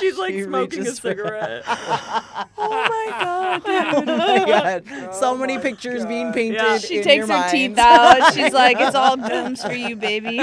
[0.00, 1.62] She's like She smoking a cigarette.
[1.66, 3.62] oh my god!
[3.70, 4.80] Oh
[5.20, 6.60] so oh many pictures being painted.
[6.60, 6.78] Yeah.
[6.78, 8.34] She in takes your her teeth out.
[8.34, 10.38] She's like, it's all dooms for you, baby.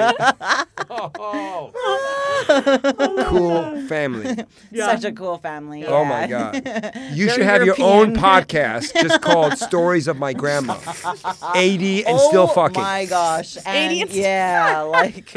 [3.24, 4.44] cool family.
[4.74, 5.86] Such a cool family.
[5.86, 6.26] Oh my.
[6.26, 6.54] God.
[7.12, 10.78] You should have your own podcast just called Stories of My Grandma.
[11.54, 12.78] 80 and still oh fucking.
[12.78, 13.56] Oh my gosh.
[13.66, 15.32] And 80 and still- yeah, like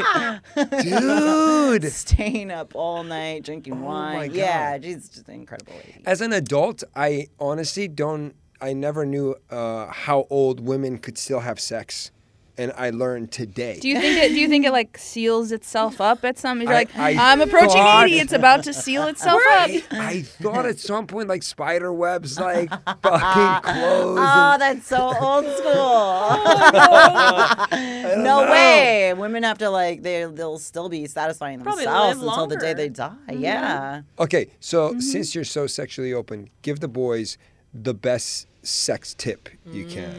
[0.82, 1.92] Dude.
[1.92, 4.14] staying up all night drinking wine.
[4.14, 4.36] Oh my God.
[4.36, 6.02] Yeah, she's just an incredible lady.
[6.06, 11.40] As an adult, I honestly don't, I never knew uh, how old women could still
[11.40, 12.10] have sex.
[12.58, 13.78] And I learned today.
[13.80, 14.28] Do you think it?
[14.30, 16.62] Do you think it like seals itself up at some?
[16.62, 18.18] You're I- like, I I, am approaching thought- 80.
[18.18, 19.68] It's about to seal itself up.
[19.92, 22.70] I thought at some point like spider webs like
[23.02, 24.18] fucking clothes.
[24.18, 26.46] Oh, and- that's so old school.
[28.24, 28.50] no know.
[28.50, 29.12] way.
[29.14, 32.88] Women have to like they they'll still be satisfying themselves live until the day they
[32.88, 33.12] die.
[33.32, 34.02] Yeah.
[34.18, 35.00] Okay, so Mm-hmm.
[35.00, 37.36] since you're so sexually open, give the boys
[37.74, 40.14] the best sex tip you can.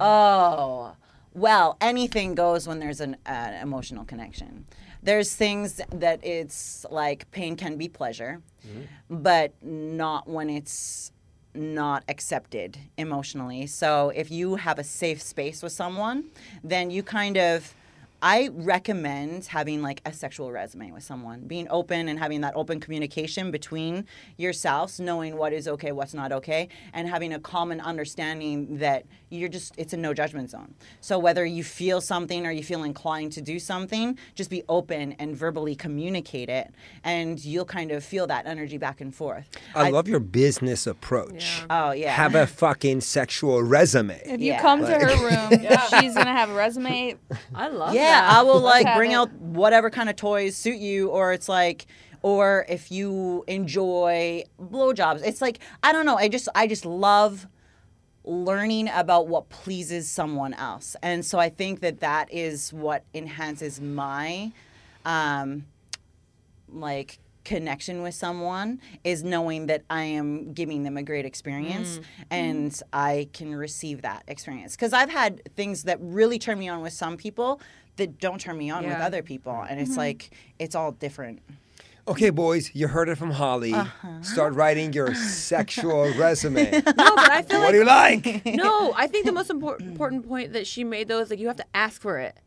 [0.00, 0.92] Oh,
[1.34, 4.66] well, anything goes when there's an, an emotional connection.
[5.02, 9.22] There's things that it's like pain can be pleasure, mm-hmm.
[9.22, 11.12] but not when it's
[11.54, 13.66] not accepted emotionally.
[13.66, 16.24] So if you have a safe space with someone,
[16.62, 17.74] then you kind of
[18.20, 22.80] I recommend having like a sexual resume with someone, being open and having that open
[22.80, 24.06] communication between
[24.36, 29.48] yourselves, knowing what is okay, what's not okay, and having a common understanding that you're
[29.48, 30.74] just, it's a no judgment zone.
[31.00, 35.12] So whether you feel something or you feel inclined to do something, just be open
[35.18, 36.72] and verbally communicate it,
[37.04, 39.46] and you'll kind of feel that energy back and forth.
[39.74, 41.62] I, love your business approach.
[41.70, 42.12] Oh, yeah.
[42.12, 44.20] Have a fucking sexual resume.
[44.24, 44.62] If you Yeah.
[44.62, 45.60] come to her room,
[46.00, 47.14] she's gonna have a resume.
[47.54, 48.32] I love Yeah, that.
[48.38, 51.86] I will like bring out whatever kind of toys suit you, or it's like,
[52.22, 56.16] or if you enjoy blowjobs, it's like I don't know.
[56.16, 57.46] I just I just love
[58.24, 63.80] learning about what pleases someone else, and so I think that that is what enhances
[63.80, 64.52] my,
[65.04, 65.66] um,
[66.70, 67.18] like
[67.48, 72.04] connection with someone is knowing that I am giving them a great experience mm.
[72.30, 72.82] and mm.
[72.92, 74.76] I can receive that experience.
[74.76, 77.62] Because I've had things that really turn me on with some people
[77.96, 79.64] that don't turn me on with other people.
[79.68, 79.98] And it's mm-hmm.
[79.98, 81.40] like, it's all different.
[82.08, 83.74] Okay, boys, you heard it from Holly.
[83.74, 84.22] Uh-huh.
[84.22, 86.70] Start writing your sexual resume.
[86.70, 86.96] no, but
[87.30, 88.46] I feel what like do you like?
[88.56, 91.46] no, I think the most impor- important point that she made though is like you
[91.48, 92.38] have to ask for it.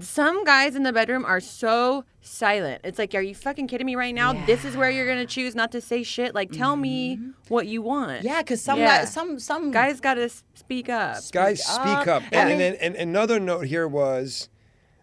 [0.00, 2.82] Some guys in the bedroom are so silent.
[2.84, 4.34] It's like, are you fucking kidding me right now?
[4.44, 6.34] This is where you're gonna choose not to say shit.
[6.34, 8.22] Like, tell me what you want.
[8.24, 8.98] Yeah, because some Yeah.
[9.00, 11.16] guys, some some guys got to speak up.
[11.32, 12.22] Guys, speak up.
[12.30, 12.46] Yeah.
[12.46, 14.50] And, then and another note here was,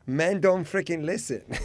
[0.05, 1.41] men don't freaking listen.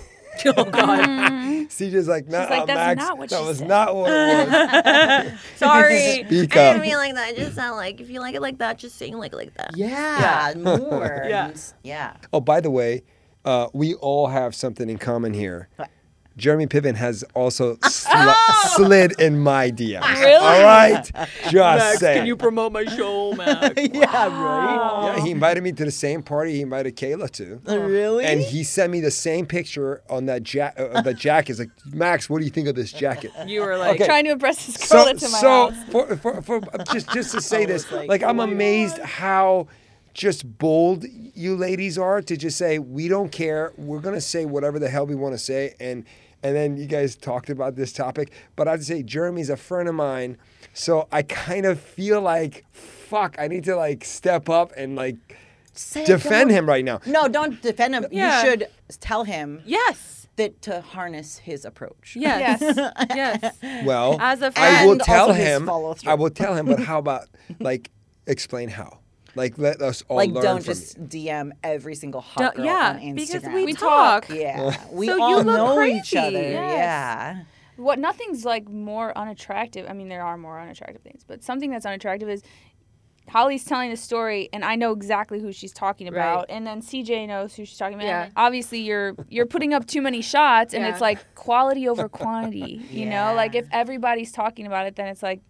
[0.57, 3.69] oh God, See, just like, nah, like, "That's Max, not what that she was said."
[3.69, 5.41] not what it was.
[5.57, 6.25] sorry.
[6.27, 7.29] Speak I didn't mean like that.
[7.29, 9.77] I just sound like if you like it like that, just sing like like that.
[9.77, 11.25] yeah, more.
[11.29, 11.53] Yeah.
[11.83, 12.17] yeah.
[12.33, 13.03] Oh, by the way,
[13.45, 15.69] uh, we all have something in common here.
[16.41, 18.11] Jeremy Piven has also sl-
[18.75, 20.01] slid in my DMs.
[20.21, 20.35] Really?
[20.37, 21.11] All right,
[21.51, 22.19] just saying.
[22.19, 23.75] Can you promote my show, Max?
[23.77, 25.15] yeah, right.
[25.17, 27.61] yeah, he invited me to the same party he invited Kayla to.
[27.67, 28.25] Really?
[28.25, 31.49] And he sent me the same picture on that ja- uh, of the jacket.
[31.49, 33.31] He's like, Max, what do you think of this jacket?
[33.47, 34.07] You were like, Okay.
[34.07, 35.85] Trying to impress this girl so, into my so house.
[35.91, 36.61] for, for, for
[36.93, 39.69] just just to say this, like, like, I'm oh my amazed how
[40.13, 43.73] just bold you ladies are to just say we don't care.
[43.77, 46.05] We're gonna say whatever the hell we want to say, and
[46.43, 49.95] and then you guys talked about this topic, but I'd say Jeremy's a friend of
[49.95, 50.37] mine,
[50.73, 55.17] so I kind of feel like fuck, I need to like step up and like
[55.73, 57.01] Say, defend him right now.
[57.07, 58.07] No, don't defend him.
[58.11, 58.43] Yeah.
[58.43, 58.69] You should
[59.01, 62.17] tell him yes, that to harness his approach.
[62.19, 62.93] yes, Yes.
[63.15, 63.85] yes.
[63.85, 65.67] Well, As a I will tell also his him.
[65.67, 66.11] follow-through.
[66.11, 67.29] I will tell him, but how about
[67.61, 67.91] like
[68.27, 68.99] explain how?
[69.35, 71.05] Like let us all like learn don't from just you.
[71.05, 73.15] DM every single hot Don't- girl yeah, on Instagram.
[73.17, 74.29] because we, We talk.
[74.29, 76.19] yeah, we So you all look know each crazy.
[76.19, 76.43] other.
[76.43, 76.77] Yes.
[76.77, 77.43] Yeah.
[77.77, 79.87] What nothing's like more unattractive.
[79.89, 82.43] I mean, there are more unattractive things, but something that's unattractive is
[83.29, 87.29] Holly's telling a story, and I know exactly who she's talking about, and then CJ
[87.29, 88.07] knows who she's talking about.
[88.07, 88.29] Yeah.
[88.37, 90.91] Obviously, you're you're putting up too many shots, and Yeah.
[90.91, 92.85] it's like quality over quantity.
[92.91, 95.41] You know, like if everybody's talking about it, then it's like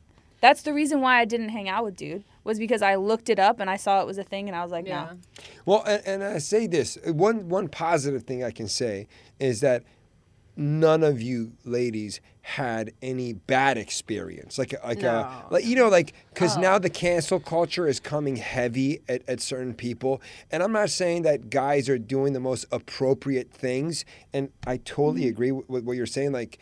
[0.43, 3.39] that's the reason why I didn't hang out with dude was because I looked it
[3.39, 5.11] up and I saw it was a thing, and I was like, Yeah.
[5.13, 5.19] no.
[5.65, 9.07] Well, and, and I say this uh, one one positive thing I can say
[9.39, 9.85] is that
[10.57, 14.59] none of you ladies had any bad experience.
[14.59, 16.61] Like a- like uh, a like you know like because oh.
[16.61, 20.21] now the cancel culture is coming heavy at, at certain people.
[20.51, 24.05] And i'm not saying that guys are doing the most appropriate things.
[24.33, 25.31] And i totally mm-hmm.
[25.31, 26.59] agree with, with what you're saying like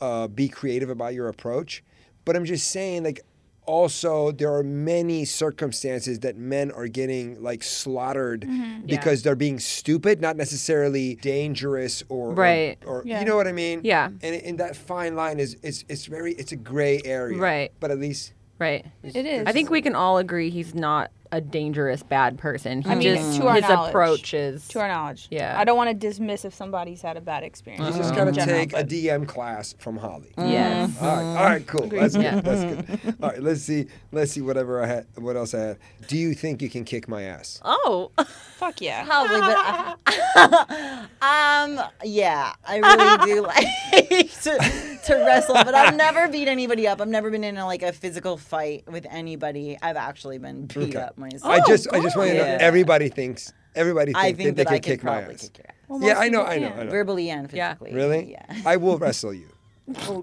[0.00, 1.84] uh, be creative about your approach.
[2.24, 3.20] But i'm just saying like
[3.68, 8.86] also there are many circumstances that men are getting like slaughtered Mm-hmm.
[8.86, 12.78] because they're being stupid, not necessarily dangerous or or- Right.
[12.86, 13.20] Or, Yeah.
[13.20, 13.80] you know what I mean?
[13.84, 14.06] Yeah.
[14.22, 17.36] And, and that fine line is it's it's very it's a gray area.
[17.38, 17.72] Right.
[17.80, 18.84] But at least Right.
[19.04, 19.46] It is.
[19.46, 22.82] I think we can all agree he's not a dangerous bad person.
[22.82, 23.88] He I mean, just to our his knowledge.
[23.90, 25.28] approach is to our knowledge.
[25.30, 25.58] Yeah.
[25.58, 27.86] I don't want to dismiss if somebody's had a bad experience.
[27.86, 30.32] you just in gotta general, take a DM class from Holly.
[30.38, 30.96] yes.
[31.00, 31.86] All right, all right, cool.
[31.88, 32.22] That's good.
[32.22, 32.40] Yeah.
[32.40, 33.14] That's good.
[33.22, 33.86] All right, let's see.
[34.12, 35.06] Let's see whatever I had.
[35.16, 35.78] What else I had?
[36.06, 37.60] Do you think you can kick my ass?
[37.64, 38.10] Oh.
[38.56, 39.04] Fuck yeah.
[39.06, 39.58] Probably, but
[41.22, 47.00] um, yeah, I really do like to, to wrestle, but I've never beat anybody up.
[47.00, 49.78] I've never been in a, like a physical fight with anybody.
[49.80, 50.98] I've actually been beat Okay.
[50.98, 51.44] up myself.
[51.52, 52.44] I just, I just want to know.
[52.44, 52.58] Yeah.
[52.60, 53.52] Everybody thinks.
[53.74, 55.42] Everybody thinks I think that that they I can could kick my probably ass.
[55.42, 56.68] kick your ass, Well, yeah, I know, I know.
[56.68, 56.90] I know.
[56.90, 57.74] verbally and Yeah.
[57.74, 57.94] physically.
[57.94, 58.30] Really?
[58.32, 58.56] Yeah.
[58.66, 59.48] I will wrestle you.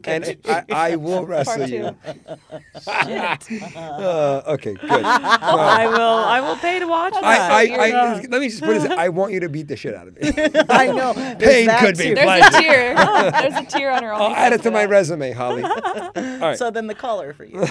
[0.06, 1.96] And I, I will wrestle you.
[3.40, 3.60] two.
[3.76, 5.04] Uh, okay, good.
[5.06, 7.52] I will I will pay to watch I, that.
[7.52, 8.82] I, I, let me just put it.
[8.84, 10.22] this- I want you to beat the shit out of me.
[10.70, 11.14] I know.
[11.40, 12.16] Pain that could be too.
[12.16, 12.58] There's Pleasure.
[12.58, 12.96] a tear.
[13.32, 15.64] There's a tear on her I'll add it to for my resume, Holly.
[15.64, 16.58] All right.
[16.58, 17.60] So then the collar for you.
[17.62, 17.70] and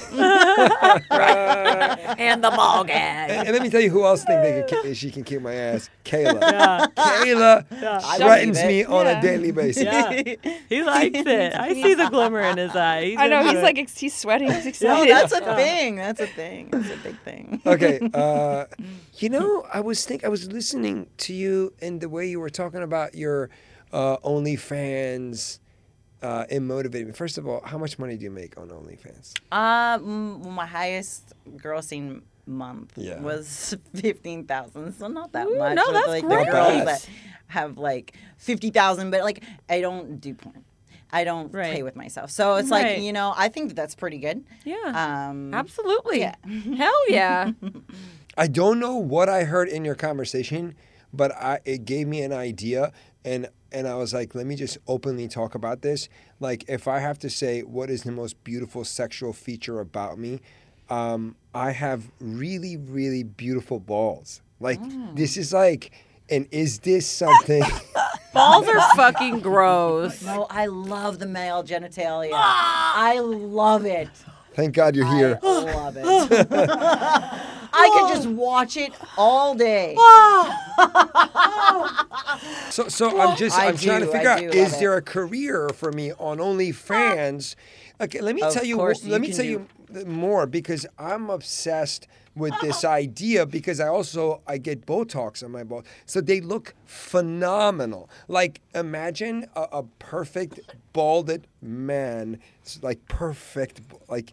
[2.44, 3.30] the ball gag.
[3.30, 5.40] And, and let me tell you who else think they can, ki- she can kick
[5.40, 5.88] my ass.
[6.04, 6.40] Kayla.
[6.40, 6.86] Yeah.
[6.96, 7.64] Kayla
[8.04, 8.88] I threatens me it.
[8.88, 9.18] on Yeah.
[9.18, 9.82] a daily basis.
[10.68, 11.54] He likes it.
[11.54, 13.04] I see the glimmer in his eye.
[13.06, 13.62] He's I know he's it.
[13.62, 14.50] like ex- he's sweating.
[14.50, 15.10] He's No, excited.
[15.14, 15.96] that's a thing.
[15.96, 16.68] That's a thing.
[16.70, 17.62] That's a big thing.
[17.66, 18.00] Okay.
[18.12, 18.64] Uh,
[19.18, 22.50] you know, I was think I was listening to you and the way you were
[22.50, 23.50] talking about your
[23.92, 25.58] uh, OnlyFans.
[26.22, 27.12] Uh, it motivated me.
[27.12, 29.34] First of all, how much money do you make on OnlyFans?
[29.52, 33.20] Um, my highest grossing month Yeah.
[33.20, 35.76] was fifteen thousand, so not that Ooh, much.
[35.76, 36.46] no, that's like great.
[36.46, 37.08] the girls that
[37.48, 40.63] have like fifty thousand, but like I don't do porn.
[41.14, 41.72] I don't Right.
[41.72, 42.96] play with myself, so it's Right.
[42.96, 44.44] like you know I think that that's pretty good.
[44.64, 44.74] Yeah.
[45.30, 46.20] Um, Absolutely.
[46.20, 46.34] yeah.
[46.76, 47.52] Hell yeah.
[48.36, 50.74] I don't know what I heard in your conversation,
[51.12, 52.92] but I, it gave me an idea,
[53.24, 56.08] and and I was like, let me just openly talk about this.
[56.40, 60.40] Like, if I have to say what is the most beautiful sexual feature about me,
[60.90, 64.42] um, I have really, really beautiful balls.
[64.60, 64.80] Like,
[65.16, 65.90] this is like,
[66.30, 67.62] and is this something?
[68.34, 70.22] Balls are fucking gross.
[70.22, 72.30] No, I love the male genitalia.
[72.34, 72.92] Ah!
[72.96, 74.08] I love it.
[74.54, 75.38] Thank God you're here.
[75.42, 76.04] I love it.
[77.76, 79.96] I could just watch it all day.
[79.98, 80.68] Ah!
[82.70, 84.80] So, so I'm just I I'm trying to do, figure I out do is love
[84.80, 87.54] there a career for me on OnlyFans?
[88.00, 88.04] Ah!
[88.04, 88.76] Okay, let me Of tell you.
[88.76, 89.66] course let you me can tell do-
[90.00, 95.52] you more because I'm obsessed with this idea because I also I get Botox on
[95.52, 98.08] my balls, so they look phenomenal.
[98.28, 100.60] Like imagine a, a perfect
[100.92, 104.32] balded man, it's like perfect, like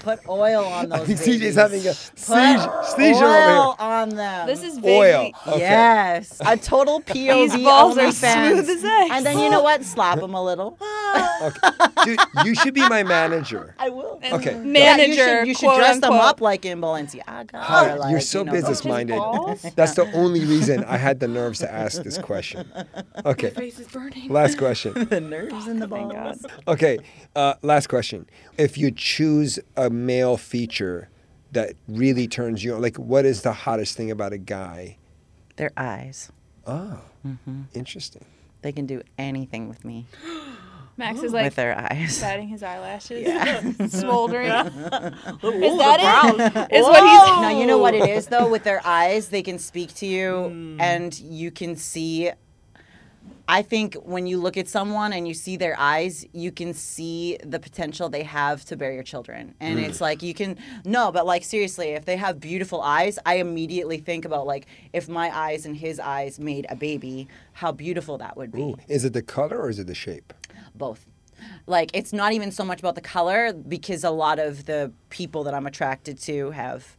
[0.00, 1.08] Put oil on those.
[1.08, 1.54] CJ's babies.
[1.54, 3.86] having a Put seizure, seizure over oil here.
[3.86, 4.46] on them.
[4.46, 5.30] This is Oil.
[5.46, 5.58] Okay.
[5.60, 8.52] Yes, a total POV These balls are OnlyFans.
[8.52, 9.10] smooth as eggs.
[9.12, 9.84] And then you know what?
[9.92, 10.78] Slap them a little.
[11.42, 11.68] Okay.
[12.04, 13.74] Dude, you should be my manager.
[13.78, 14.20] I will.
[14.32, 14.52] Okay.
[14.52, 15.06] Yeah, Manager.
[15.06, 16.28] you should, you should quote dress them unquote.
[16.28, 17.54] up like in Balenciaga.
[17.60, 19.16] Holly, or like, you're so you know, business minded.
[19.16, 19.62] balls?
[19.76, 22.70] That's the only reason I had the nerves to ask this question.
[23.26, 23.50] Okay.
[23.50, 24.28] Face is burning.
[24.28, 24.94] Last question.
[25.08, 26.12] The nerves in the balls.
[26.42, 26.52] God.
[26.68, 26.98] Okay.
[27.36, 28.26] Uh, last question.
[28.58, 31.08] If you choose a male feature
[31.52, 34.96] that really turns you on, like what is the hottest thing about a guy?
[35.56, 36.30] Their eyes.
[36.66, 37.62] Oh, Mm-hmm.
[37.74, 38.24] interesting.
[38.62, 40.06] They can do anything with me
[40.96, 42.20] Max is like with like their eyes.
[42.20, 43.26] batting his eyelashes,
[43.92, 44.50] smoldering.
[44.50, 46.70] Is Is that it?
[46.72, 47.40] Is what he's.
[47.42, 48.46] Now you know what it is though.
[48.50, 52.30] With their eyes, they can speak to you, and you can see.
[53.48, 57.38] I think when you look at someone and you see their eyes, you can see
[57.44, 59.54] the potential they have to bear your children.
[59.60, 60.02] And it's mm.
[60.02, 64.24] like you can no, but like seriously, if they have beautiful eyes, I immediately think
[64.24, 68.52] about like if my eyes and his eyes made a baby, how beautiful that would
[68.52, 68.62] be.
[68.62, 70.32] Ooh, is it the color or is it the shape?
[70.74, 71.06] both.
[71.66, 75.44] Like it's not even so much about the color because a lot of the people
[75.44, 76.96] that I'm attracted to have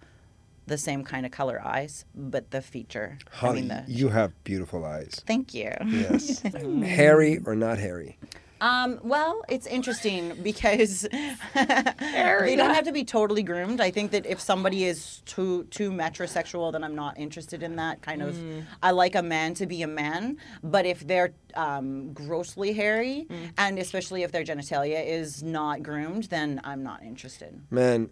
[0.67, 3.17] the same kind of color eyes, but the feature.
[3.41, 3.83] I mean the.
[3.87, 5.21] you have beautiful eyes.
[5.25, 5.71] Thank you.
[5.85, 6.41] Yes.
[6.83, 8.17] hairy or not hairy?
[8.61, 11.01] Um, well, it's interesting because
[11.53, 13.81] they don't have to be totally groomed.
[13.81, 18.01] I think that if somebody is too too metrosexual, then I'm not interested in that
[18.01, 18.37] kind of.
[18.81, 23.77] I like a man to be a man, but if they're um, grossly hairy, and
[23.77, 27.59] especially if their genitalia is not groomed, then I'm not interested.
[27.69, 28.09] Man,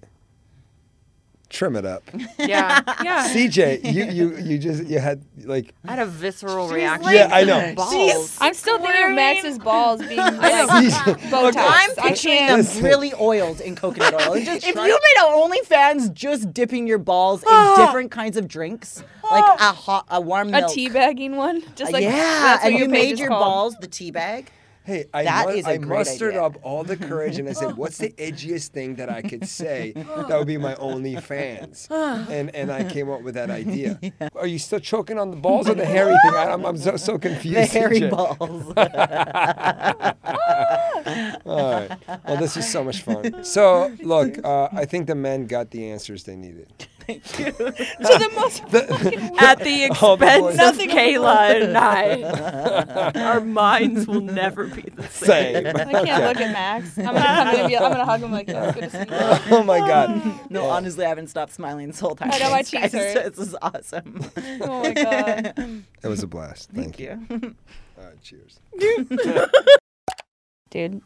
[1.52, 2.04] trim it up.
[2.40, 3.30] Yeah, yeah.
[3.34, 7.04] CJ, you you you just you had like I had a visceral She's reaction.
[7.04, 7.76] like- Yeah, I know.
[7.76, 8.38] Balls.
[8.42, 11.54] I'm still thinking of Max's balls being like CJ, Botox.
[11.58, 14.44] I'm I picturing them really oiled in coconut oil.
[14.44, 17.86] Just, if Try- you made an OnlyFans just dipping your balls in ah.
[17.86, 19.70] different kinds of drinks, like ah.
[19.70, 20.94] a hot, a warm milk, A milk.
[20.94, 23.42] teabagging one, just uh, like yeah, and your you made your called.
[23.44, 24.52] balls the tea bag.
[24.84, 26.44] Hey, I, That mu- is I mustered idea.
[26.44, 29.92] up all the courage and I said, "What's the edgiest thing that I could say
[29.96, 31.88] that would be my OnlyFans?"
[32.32, 34.00] And and I came up with that idea.
[34.36, 36.34] Are you still choking on the balls or the hairy thing?
[36.36, 37.58] I, am I'm so so confused.
[37.58, 38.74] The hairy balls.
[41.46, 41.98] All right.
[42.26, 43.44] Well, this is so much fun.
[43.44, 46.68] So look, uh, I think the men got the answers they needed.
[47.08, 48.64] to the most
[49.42, 50.56] At the All the boys.
[50.56, 53.12] expense of Kayla and I.
[53.16, 55.64] Our minds will never be the same.
[55.66, 55.68] Same.
[55.68, 56.98] I can't look at Max.
[56.98, 58.98] I'm gonna come in and be, I'm gonna hug him like, yeah, good to see
[59.00, 59.58] you.
[59.58, 60.50] oh my god.
[60.50, 62.32] no, honestly, I haven't stopped smiling this whole time.
[62.32, 63.14] I know, my Thanks, cheeks guys.
[63.14, 63.36] hurt.
[63.36, 64.26] This is awesome.
[64.62, 65.84] Oh my god.
[66.04, 66.70] It was a blast.
[66.72, 67.26] Thank, you.
[67.30, 67.56] you.
[67.98, 68.60] All right, cheers.
[70.70, 71.02] Dude,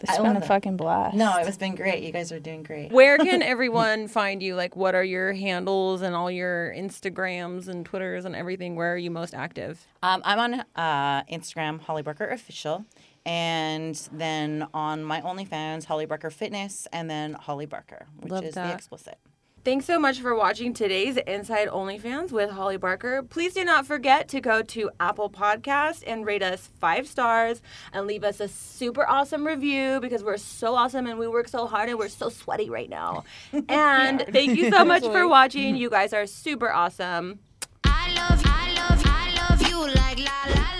[0.00, 0.48] this I has love been a that.
[0.48, 1.14] fucking blast.
[1.16, 2.02] No, it has been great.
[2.02, 2.90] You guys are doing great.
[2.90, 4.54] Where can everyone find you?
[4.56, 8.76] Like, what are your handles and all your Instagrams and Twitters and everything?
[8.76, 9.86] Where are you most active?
[10.02, 12.84] Um, I'm on uh, Instagram, Holly Barker Official,
[13.26, 18.54] and then on my OnlyFans, Holly Barker Fitness, and then Holly Barker, which Love is
[18.54, 18.68] that.
[18.68, 19.18] the explicit.
[19.62, 23.22] Thanks so much for watching today's Inside OnlyFans with Holly Barker.
[23.22, 27.60] Please do not forget to go to Apple Podcast and rate us five stars
[27.92, 31.66] and leave us a super awesome review because we're so awesome and we work so
[31.66, 33.24] hard and we're so sweaty right now.
[33.68, 35.76] And thank you so much for watching.
[35.76, 37.40] You guys are super awesome.
[37.84, 40.79] I love, I love, I love you like la la la.